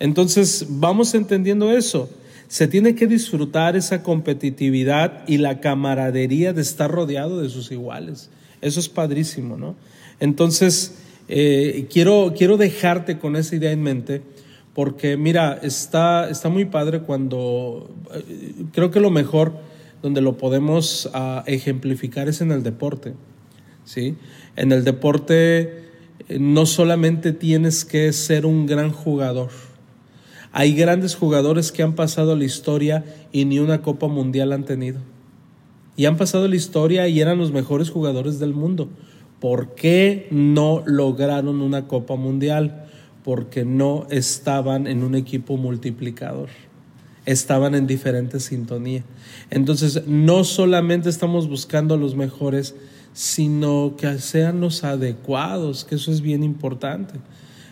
Entonces, 0.00 0.66
vamos 0.68 1.14
entendiendo 1.14 1.70
eso. 1.70 2.10
Se 2.48 2.66
tiene 2.66 2.96
que 2.96 3.06
disfrutar 3.06 3.76
esa 3.76 4.02
competitividad 4.02 5.22
y 5.28 5.38
la 5.38 5.60
camaradería 5.60 6.52
de 6.52 6.62
estar 6.62 6.90
rodeado 6.90 7.40
de 7.40 7.48
sus 7.50 7.70
iguales. 7.70 8.30
Eso 8.60 8.80
es 8.80 8.88
padrísimo, 8.88 9.56
¿no? 9.56 9.76
Entonces, 10.18 10.94
eh, 11.28 11.86
quiero, 11.88 12.34
quiero 12.36 12.56
dejarte 12.56 13.20
con 13.20 13.36
esa 13.36 13.54
idea 13.54 13.70
en 13.70 13.84
mente, 13.84 14.22
porque 14.74 15.16
mira, 15.16 15.60
está, 15.62 16.28
está 16.28 16.48
muy 16.48 16.64
padre 16.64 17.02
cuando, 17.02 17.88
eh, 18.12 18.54
creo 18.72 18.90
que 18.90 18.98
lo 18.98 19.10
mejor 19.12 19.68
donde 20.02 20.20
lo 20.20 20.36
podemos 20.36 21.10
uh, 21.14 21.42
ejemplificar 21.46 22.28
es 22.28 22.40
en 22.40 22.52
el 22.52 22.62
deporte, 22.62 23.14
¿sí? 23.84 24.16
En 24.56 24.72
el 24.72 24.84
deporte 24.84 25.84
no 26.38 26.66
solamente 26.66 27.32
tienes 27.32 27.84
que 27.84 28.12
ser 28.12 28.46
un 28.46 28.66
gran 28.66 28.90
jugador. 28.90 29.50
Hay 30.52 30.74
grandes 30.74 31.14
jugadores 31.14 31.72
que 31.72 31.82
han 31.82 31.94
pasado 31.94 32.36
la 32.36 32.44
historia 32.44 33.04
y 33.32 33.44
ni 33.44 33.58
una 33.58 33.82
Copa 33.82 34.08
Mundial 34.08 34.52
han 34.52 34.64
tenido. 34.64 35.00
y 35.96 36.06
han 36.06 36.16
pasado 36.16 36.46
la 36.46 36.54
historia 36.54 37.08
y 37.08 37.20
eran 37.20 37.38
los 37.38 37.50
mejores 37.50 37.90
jugadores 37.90 38.38
del 38.38 38.54
mundo. 38.54 38.88
¿Por 39.40 39.74
qué 39.74 40.28
no 40.30 40.84
lograron 40.86 41.60
una 41.60 41.88
Copa 41.88 42.14
Mundial? 42.14 42.86
Porque 43.24 43.64
no 43.64 44.06
estaban 44.08 44.86
en 44.86 45.02
un 45.02 45.16
equipo 45.16 45.56
multiplicador 45.56 46.50
estaban 47.28 47.74
en 47.74 47.86
diferente 47.86 48.40
sintonía. 48.40 49.04
Entonces, 49.50 50.06
no 50.06 50.44
solamente 50.44 51.10
estamos 51.10 51.46
buscando 51.46 51.94
a 51.94 51.98
los 51.98 52.16
mejores, 52.16 52.74
sino 53.12 53.96
que 53.98 54.18
sean 54.18 54.60
los 54.60 54.82
adecuados, 54.82 55.84
que 55.84 55.96
eso 55.96 56.10
es 56.10 56.22
bien 56.22 56.42
importante. 56.42 57.14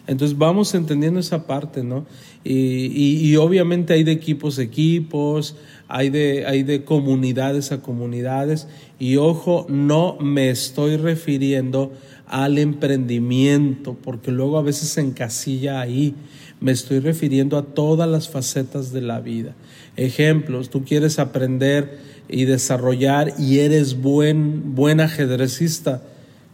Entonces 0.07 0.37
vamos 0.37 0.75
entendiendo 0.75 1.19
esa 1.19 1.47
parte, 1.47 1.83
¿no? 1.83 2.05
Y, 2.45 3.35
obviamente 3.37 3.95
hay 3.95 4.05
de 4.05 4.13
equipos 4.13 4.59
a 4.59 4.63
equipos, 4.63 5.57
hay 5.89 6.11
de, 6.11 6.47
hay 6.47 6.63
de 6.63 6.85
comunidades 6.85 7.73
a 7.73 7.81
comunidades, 7.81 8.69
y 9.01 9.17
ojo, 9.17 9.67
no 9.69 10.17
me 10.21 10.51
estoy 10.51 10.97
refiriendo 10.97 11.93
al 12.29 12.59
emprendimiento, 12.59 13.97
porque 14.03 14.31
luego 14.31 14.59
a 14.59 14.63
veces 14.63 14.89
se 14.89 15.01
encasilla 15.01 15.81
ahí. 15.81 16.15
Me 16.61 16.73
estoy 16.73 17.01
refiriendo 17.01 17.59
a 17.59 17.63
todas 17.65 18.09
las 18.09 18.29
facetas 18.29 18.93
de 18.93 19.03
la 19.03 19.21
vida. 19.21 19.55
Ejemplos, 19.97 20.71
tú 20.71 20.85
quieres 20.85 21.19
aprender 21.19 21.99
y 22.29 22.45
desarrollar 22.45 23.35
y 23.39 23.59
eres 23.59 24.01
buen, 24.01 24.75
buen 24.75 25.01
ajedrecista. 25.01 26.03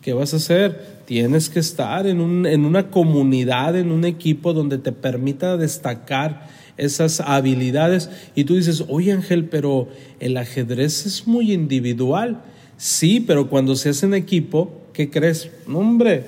¿Qué 0.02 0.12
vas 0.12 0.34
a 0.34 0.38
hacer? 0.38 1.02
Tienes 1.06 1.48
que 1.48 1.60
estar 1.60 2.06
en, 2.06 2.20
un, 2.20 2.46
en 2.46 2.64
una 2.64 2.90
comunidad, 2.90 3.76
en 3.76 3.92
un 3.92 4.04
equipo 4.04 4.52
donde 4.52 4.78
te 4.78 4.92
permita 4.92 5.56
destacar 5.56 6.48
esas 6.76 7.20
habilidades. 7.20 8.10
Y 8.34 8.44
tú 8.44 8.56
dices, 8.56 8.84
oye 8.88 9.12
Ángel, 9.12 9.44
pero 9.46 9.88
el 10.20 10.36
ajedrez 10.36 11.06
es 11.06 11.26
muy 11.26 11.52
individual. 11.52 12.42
Sí, 12.76 13.20
pero 13.20 13.48
cuando 13.48 13.76
se 13.76 13.90
hace 13.90 14.06
en 14.06 14.14
equipo, 14.14 14.81
¿qué 14.92 15.10
crees? 15.10 15.50
hombre, 15.66 16.24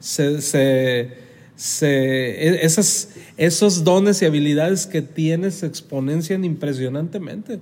se, 0.00 0.40
se, 0.40 1.10
se, 1.56 2.64
esas, 2.64 3.10
esos 3.36 3.84
dones 3.84 4.22
y 4.22 4.24
habilidades 4.24 4.86
que 4.86 5.02
tienes 5.02 5.56
se 5.56 5.66
exponencian 5.66 6.44
impresionantemente. 6.44 7.60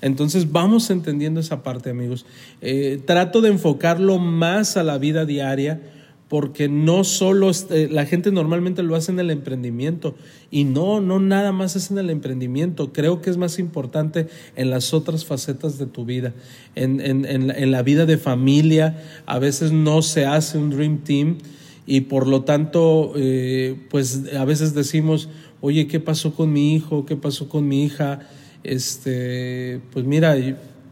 Entonces 0.00 0.52
vamos 0.52 0.90
entendiendo 0.90 1.40
esa 1.40 1.62
parte, 1.62 1.90
amigos. 1.90 2.24
Eh, 2.60 3.00
trato 3.04 3.40
de 3.40 3.48
enfocarlo 3.48 4.18
más 4.18 4.76
a 4.76 4.82
la 4.82 4.98
vida 4.98 5.24
diaria 5.24 5.80
porque 6.28 6.68
no 6.68 7.04
solo 7.04 7.50
eh, 7.70 7.88
la 7.90 8.04
gente 8.04 8.30
normalmente 8.30 8.82
lo 8.82 8.94
hace 8.94 9.12
en 9.12 9.18
el 9.18 9.30
emprendimiento 9.30 10.14
y 10.50 10.64
no, 10.64 11.00
no 11.00 11.18
nada 11.18 11.52
más 11.52 11.74
es 11.74 11.90
en 11.90 11.98
el 11.98 12.10
emprendimiento, 12.10 12.92
creo 12.92 13.22
que 13.22 13.30
es 13.30 13.38
más 13.38 13.58
importante 13.58 14.28
en 14.54 14.70
las 14.70 14.92
otras 14.92 15.24
facetas 15.24 15.78
de 15.78 15.86
tu 15.86 16.04
vida, 16.04 16.34
en, 16.74 17.00
en, 17.00 17.24
en, 17.24 17.70
la 17.70 17.82
vida 17.82 18.04
de 18.04 18.18
familia, 18.18 19.02
a 19.26 19.38
veces 19.38 19.72
no 19.72 20.02
se 20.02 20.26
hace 20.26 20.58
un 20.58 20.70
Dream 20.70 20.98
Team 20.98 21.38
y 21.86 22.02
por 22.02 22.26
lo 22.26 22.42
tanto, 22.42 23.14
eh, 23.16 23.76
pues 23.88 24.24
a 24.38 24.44
veces 24.44 24.74
decimos, 24.74 25.30
oye, 25.62 25.86
¿qué 25.86 26.00
pasó 26.00 26.34
con 26.34 26.52
mi 26.52 26.74
hijo? 26.74 27.06
¿Qué 27.06 27.16
pasó 27.16 27.48
con 27.48 27.66
mi 27.66 27.84
hija? 27.84 28.20
Este, 28.62 29.80
pues 29.92 30.04
mira, 30.04 30.36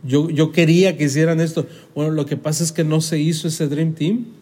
yo, 0.02 0.30
yo 0.30 0.52
quería 0.52 0.96
que 0.96 1.04
hicieran 1.04 1.40
esto. 1.40 1.66
Bueno, 1.94 2.12
lo 2.12 2.24
que 2.24 2.38
pasa 2.38 2.64
es 2.64 2.72
que 2.72 2.82
no 2.82 3.02
se 3.02 3.18
hizo 3.18 3.48
ese 3.48 3.68
Dream 3.68 3.92
Team 3.92 4.35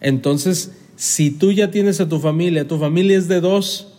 entonces, 0.00 0.72
si 0.96 1.30
tú 1.30 1.52
ya 1.52 1.70
tienes 1.70 2.00
a 2.00 2.08
tu 2.08 2.18
familia, 2.18 2.66
tu 2.66 2.78
familia 2.78 3.16
es 3.16 3.28
de 3.28 3.40
dos, 3.40 3.92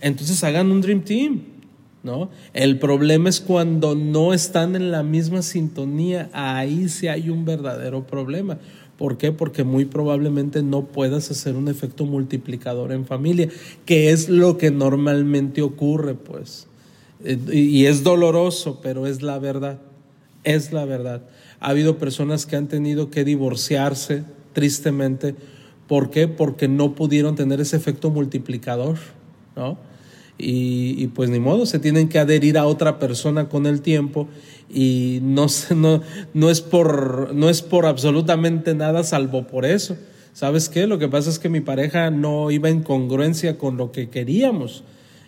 entonces 0.00 0.42
hagan 0.44 0.70
un 0.70 0.80
Dream 0.80 1.02
Team, 1.02 1.42
¿no? 2.02 2.30
El 2.52 2.78
problema 2.78 3.28
es 3.28 3.40
cuando 3.40 3.94
no 3.94 4.32
están 4.32 4.76
en 4.76 4.90
la 4.90 5.02
misma 5.02 5.42
sintonía, 5.42 6.30
ahí 6.32 6.88
sí 6.88 7.08
hay 7.08 7.30
un 7.30 7.44
verdadero 7.44 8.06
problema. 8.06 8.58
¿Por 8.98 9.18
qué? 9.18 9.32
Porque 9.32 9.64
muy 9.64 9.84
probablemente 9.84 10.62
no 10.62 10.86
puedas 10.86 11.30
hacer 11.30 11.54
un 11.54 11.68
efecto 11.68 12.06
multiplicador 12.06 12.92
en 12.92 13.04
familia, 13.04 13.48
que 13.84 14.10
es 14.10 14.28
lo 14.28 14.56
que 14.56 14.70
normalmente 14.70 15.60
ocurre, 15.60 16.14
pues. 16.14 16.66
Eh, 17.24 17.38
y 17.52 17.86
es 17.86 18.02
doloroso, 18.02 18.80
pero 18.82 19.06
es 19.06 19.20
la 19.22 19.38
verdad. 19.38 19.78
Es 20.44 20.72
la 20.72 20.84
verdad. 20.84 21.22
Ha 21.60 21.70
habido 21.70 21.98
personas 21.98 22.46
que 22.46 22.56
han 22.56 22.68
tenido 22.68 23.10
que 23.10 23.24
divorciarse 23.24 24.24
tristemente. 24.56 25.34
¿Por 25.86 26.08
qué? 26.08 26.28
Porque 26.28 26.66
no 26.66 26.94
pudieron 26.94 27.36
tener 27.36 27.60
ese 27.60 27.76
efecto 27.76 28.08
multiplicador, 28.08 28.96
¿no? 29.54 29.76
Y, 30.38 31.06
pues 31.08 31.28
ni 31.28 31.38
modo, 31.40 31.66
se 31.66 31.78
tienen 31.78 32.08
que 32.08 32.18
adherir 32.18 32.56
a 32.56 32.64
otra 32.66 32.98
persona 32.98 33.50
con 33.50 33.66
el 33.66 33.82
tiempo 33.82 34.28
y 34.72 35.18
no, 35.22 35.46
no, 35.76 36.02
no, 36.32 36.50
es 36.50 36.62
por, 36.62 37.34
no 37.34 37.50
es 37.50 37.60
por 37.60 37.84
absolutamente 37.84 38.74
nada 38.74 39.04
salvo 39.04 39.46
por 39.46 39.66
eso. 39.66 39.96
¿Sabes 40.32 40.70
qué? 40.70 40.86
Lo 40.86 40.98
que 40.98 41.08
pasa 41.08 41.28
es 41.28 41.38
que 41.38 41.50
mi 41.50 41.60
pareja 41.60 42.10
no 42.10 42.50
iba 42.50 42.70
en 42.70 42.82
congruencia 42.82 43.58
con 43.58 43.76
lo 43.76 43.92
que 43.92 44.08
queríamos. 44.08 44.84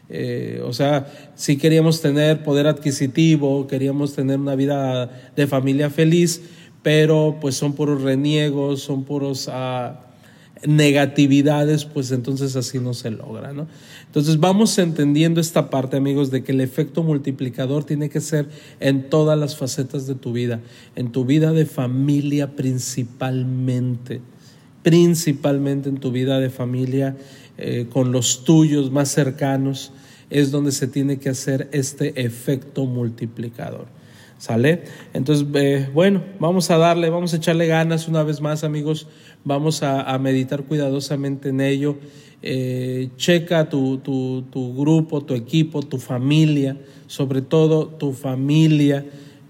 Eh, 0.08 0.62
o 0.64 0.72
sea, 0.72 1.06
sí 1.34 1.58
queríamos 1.58 2.00
tener 2.00 2.42
poder 2.42 2.66
adquisitivo, 2.66 3.66
queríamos 3.66 4.14
tener 4.14 4.38
una 4.38 4.54
vida 4.54 5.30
de 5.36 5.46
familia 5.46 5.90
feliz, 5.90 6.40
pero 6.88 7.36
pues 7.38 7.54
son 7.54 7.74
puros 7.74 8.00
reniegos, 8.00 8.80
son 8.80 9.04
puros 9.04 9.50
ah, 9.52 10.06
negatividades, 10.66 11.84
pues 11.84 12.10
entonces 12.12 12.56
así 12.56 12.78
no 12.78 12.94
se 12.94 13.10
logra, 13.10 13.52
¿no? 13.52 13.66
Entonces 14.06 14.40
vamos 14.40 14.78
entendiendo 14.78 15.38
esta 15.38 15.68
parte, 15.68 15.98
amigos, 15.98 16.30
de 16.30 16.42
que 16.42 16.52
el 16.52 16.62
efecto 16.62 17.02
multiplicador 17.02 17.84
tiene 17.84 18.08
que 18.08 18.22
ser 18.22 18.48
en 18.80 19.10
todas 19.10 19.38
las 19.38 19.54
facetas 19.54 20.06
de 20.06 20.14
tu 20.14 20.32
vida, 20.32 20.60
en 20.96 21.12
tu 21.12 21.26
vida 21.26 21.52
de 21.52 21.66
familia 21.66 22.56
principalmente, 22.56 24.22
principalmente 24.82 25.90
en 25.90 25.98
tu 25.98 26.10
vida 26.10 26.40
de 26.40 26.48
familia 26.48 27.18
eh, 27.58 27.86
con 27.90 28.12
los 28.12 28.44
tuyos 28.44 28.90
más 28.90 29.10
cercanos, 29.10 29.92
es 30.30 30.50
donde 30.50 30.72
se 30.72 30.86
tiene 30.86 31.18
que 31.18 31.28
hacer 31.28 31.68
este 31.70 32.18
efecto 32.22 32.86
multiplicador. 32.86 33.97
¿Sale? 34.38 34.84
Entonces, 35.14 35.46
eh, 35.54 35.88
bueno, 35.92 36.22
vamos 36.38 36.70
a 36.70 36.78
darle, 36.78 37.10
vamos 37.10 37.34
a 37.34 37.38
echarle 37.38 37.66
ganas 37.66 38.06
una 38.06 38.22
vez 38.22 38.40
más, 38.40 38.62
amigos. 38.62 39.08
Vamos 39.44 39.82
a, 39.82 40.16
meditar 40.18 40.62
cuidadosamente 40.62 41.48
en 41.48 41.60
ello. 41.60 41.96
Eh, 42.42 43.08
checa 43.16 43.68
tu, 43.68 43.98
tu, 43.98 44.42
tu, 44.42 44.76
grupo, 44.76 45.22
tu 45.22 45.34
equipo, 45.34 45.82
tu 45.82 45.98
familia, 45.98 46.76
sobre 47.08 47.42
todo 47.42 47.88
tu 47.88 48.12
familia, 48.12 49.04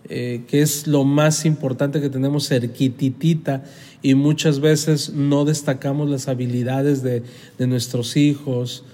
eh, 0.08 0.44
que 0.48 0.62
es 0.62 0.86
lo 0.86 1.04
más 1.04 1.44
importante 1.44 2.00
que 2.00 2.08
tenemos 2.08 2.48
cerquititita 2.48 3.64
y 4.00 4.14
muchas 4.14 4.60
veces 4.60 5.12
no 5.12 5.44
destacamos 5.44 6.08
las 6.08 6.28
habilidades 6.28 7.02
de, 7.02 7.22
de 7.58 7.66
nuestros 7.66 8.16
hijos, 8.16 8.84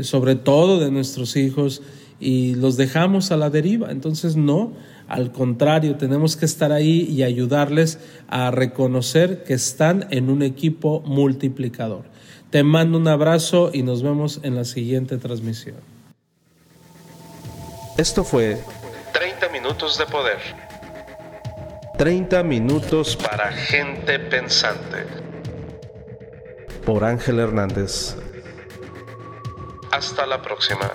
sobre 0.00 0.34
todo 0.34 0.80
de 0.80 0.90
nuestros 0.90 1.36
hijos, 1.36 1.82
y 2.18 2.56
los 2.56 2.76
dejamos 2.76 3.30
a 3.30 3.36
la 3.36 3.48
deriva. 3.48 3.92
Entonces, 3.92 4.34
no 4.34 4.72
al 5.08 5.32
contrario, 5.32 5.96
tenemos 5.96 6.36
que 6.36 6.44
estar 6.44 6.70
ahí 6.70 7.08
y 7.10 7.22
ayudarles 7.22 7.98
a 8.28 8.50
reconocer 8.50 9.42
que 9.42 9.54
están 9.54 10.06
en 10.10 10.28
un 10.28 10.42
equipo 10.42 11.00
multiplicador. 11.00 12.04
Te 12.50 12.62
mando 12.62 12.98
un 12.98 13.08
abrazo 13.08 13.70
y 13.72 13.82
nos 13.82 14.02
vemos 14.02 14.40
en 14.42 14.54
la 14.54 14.64
siguiente 14.64 15.16
transmisión. 15.16 15.76
Esto 17.96 18.22
fue 18.22 18.62
30 19.12 19.48
minutos 19.48 19.98
de 19.98 20.06
poder. 20.06 20.38
30 21.96 22.42
minutos 22.42 23.16
para 23.16 23.50
gente 23.50 24.18
pensante. 24.18 25.04
Por 26.84 27.02
Ángel 27.02 27.40
Hernández. 27.40 28.14
Hasta 29.90 30.26
la 30.26 30.40
próxima. 30.40 30.90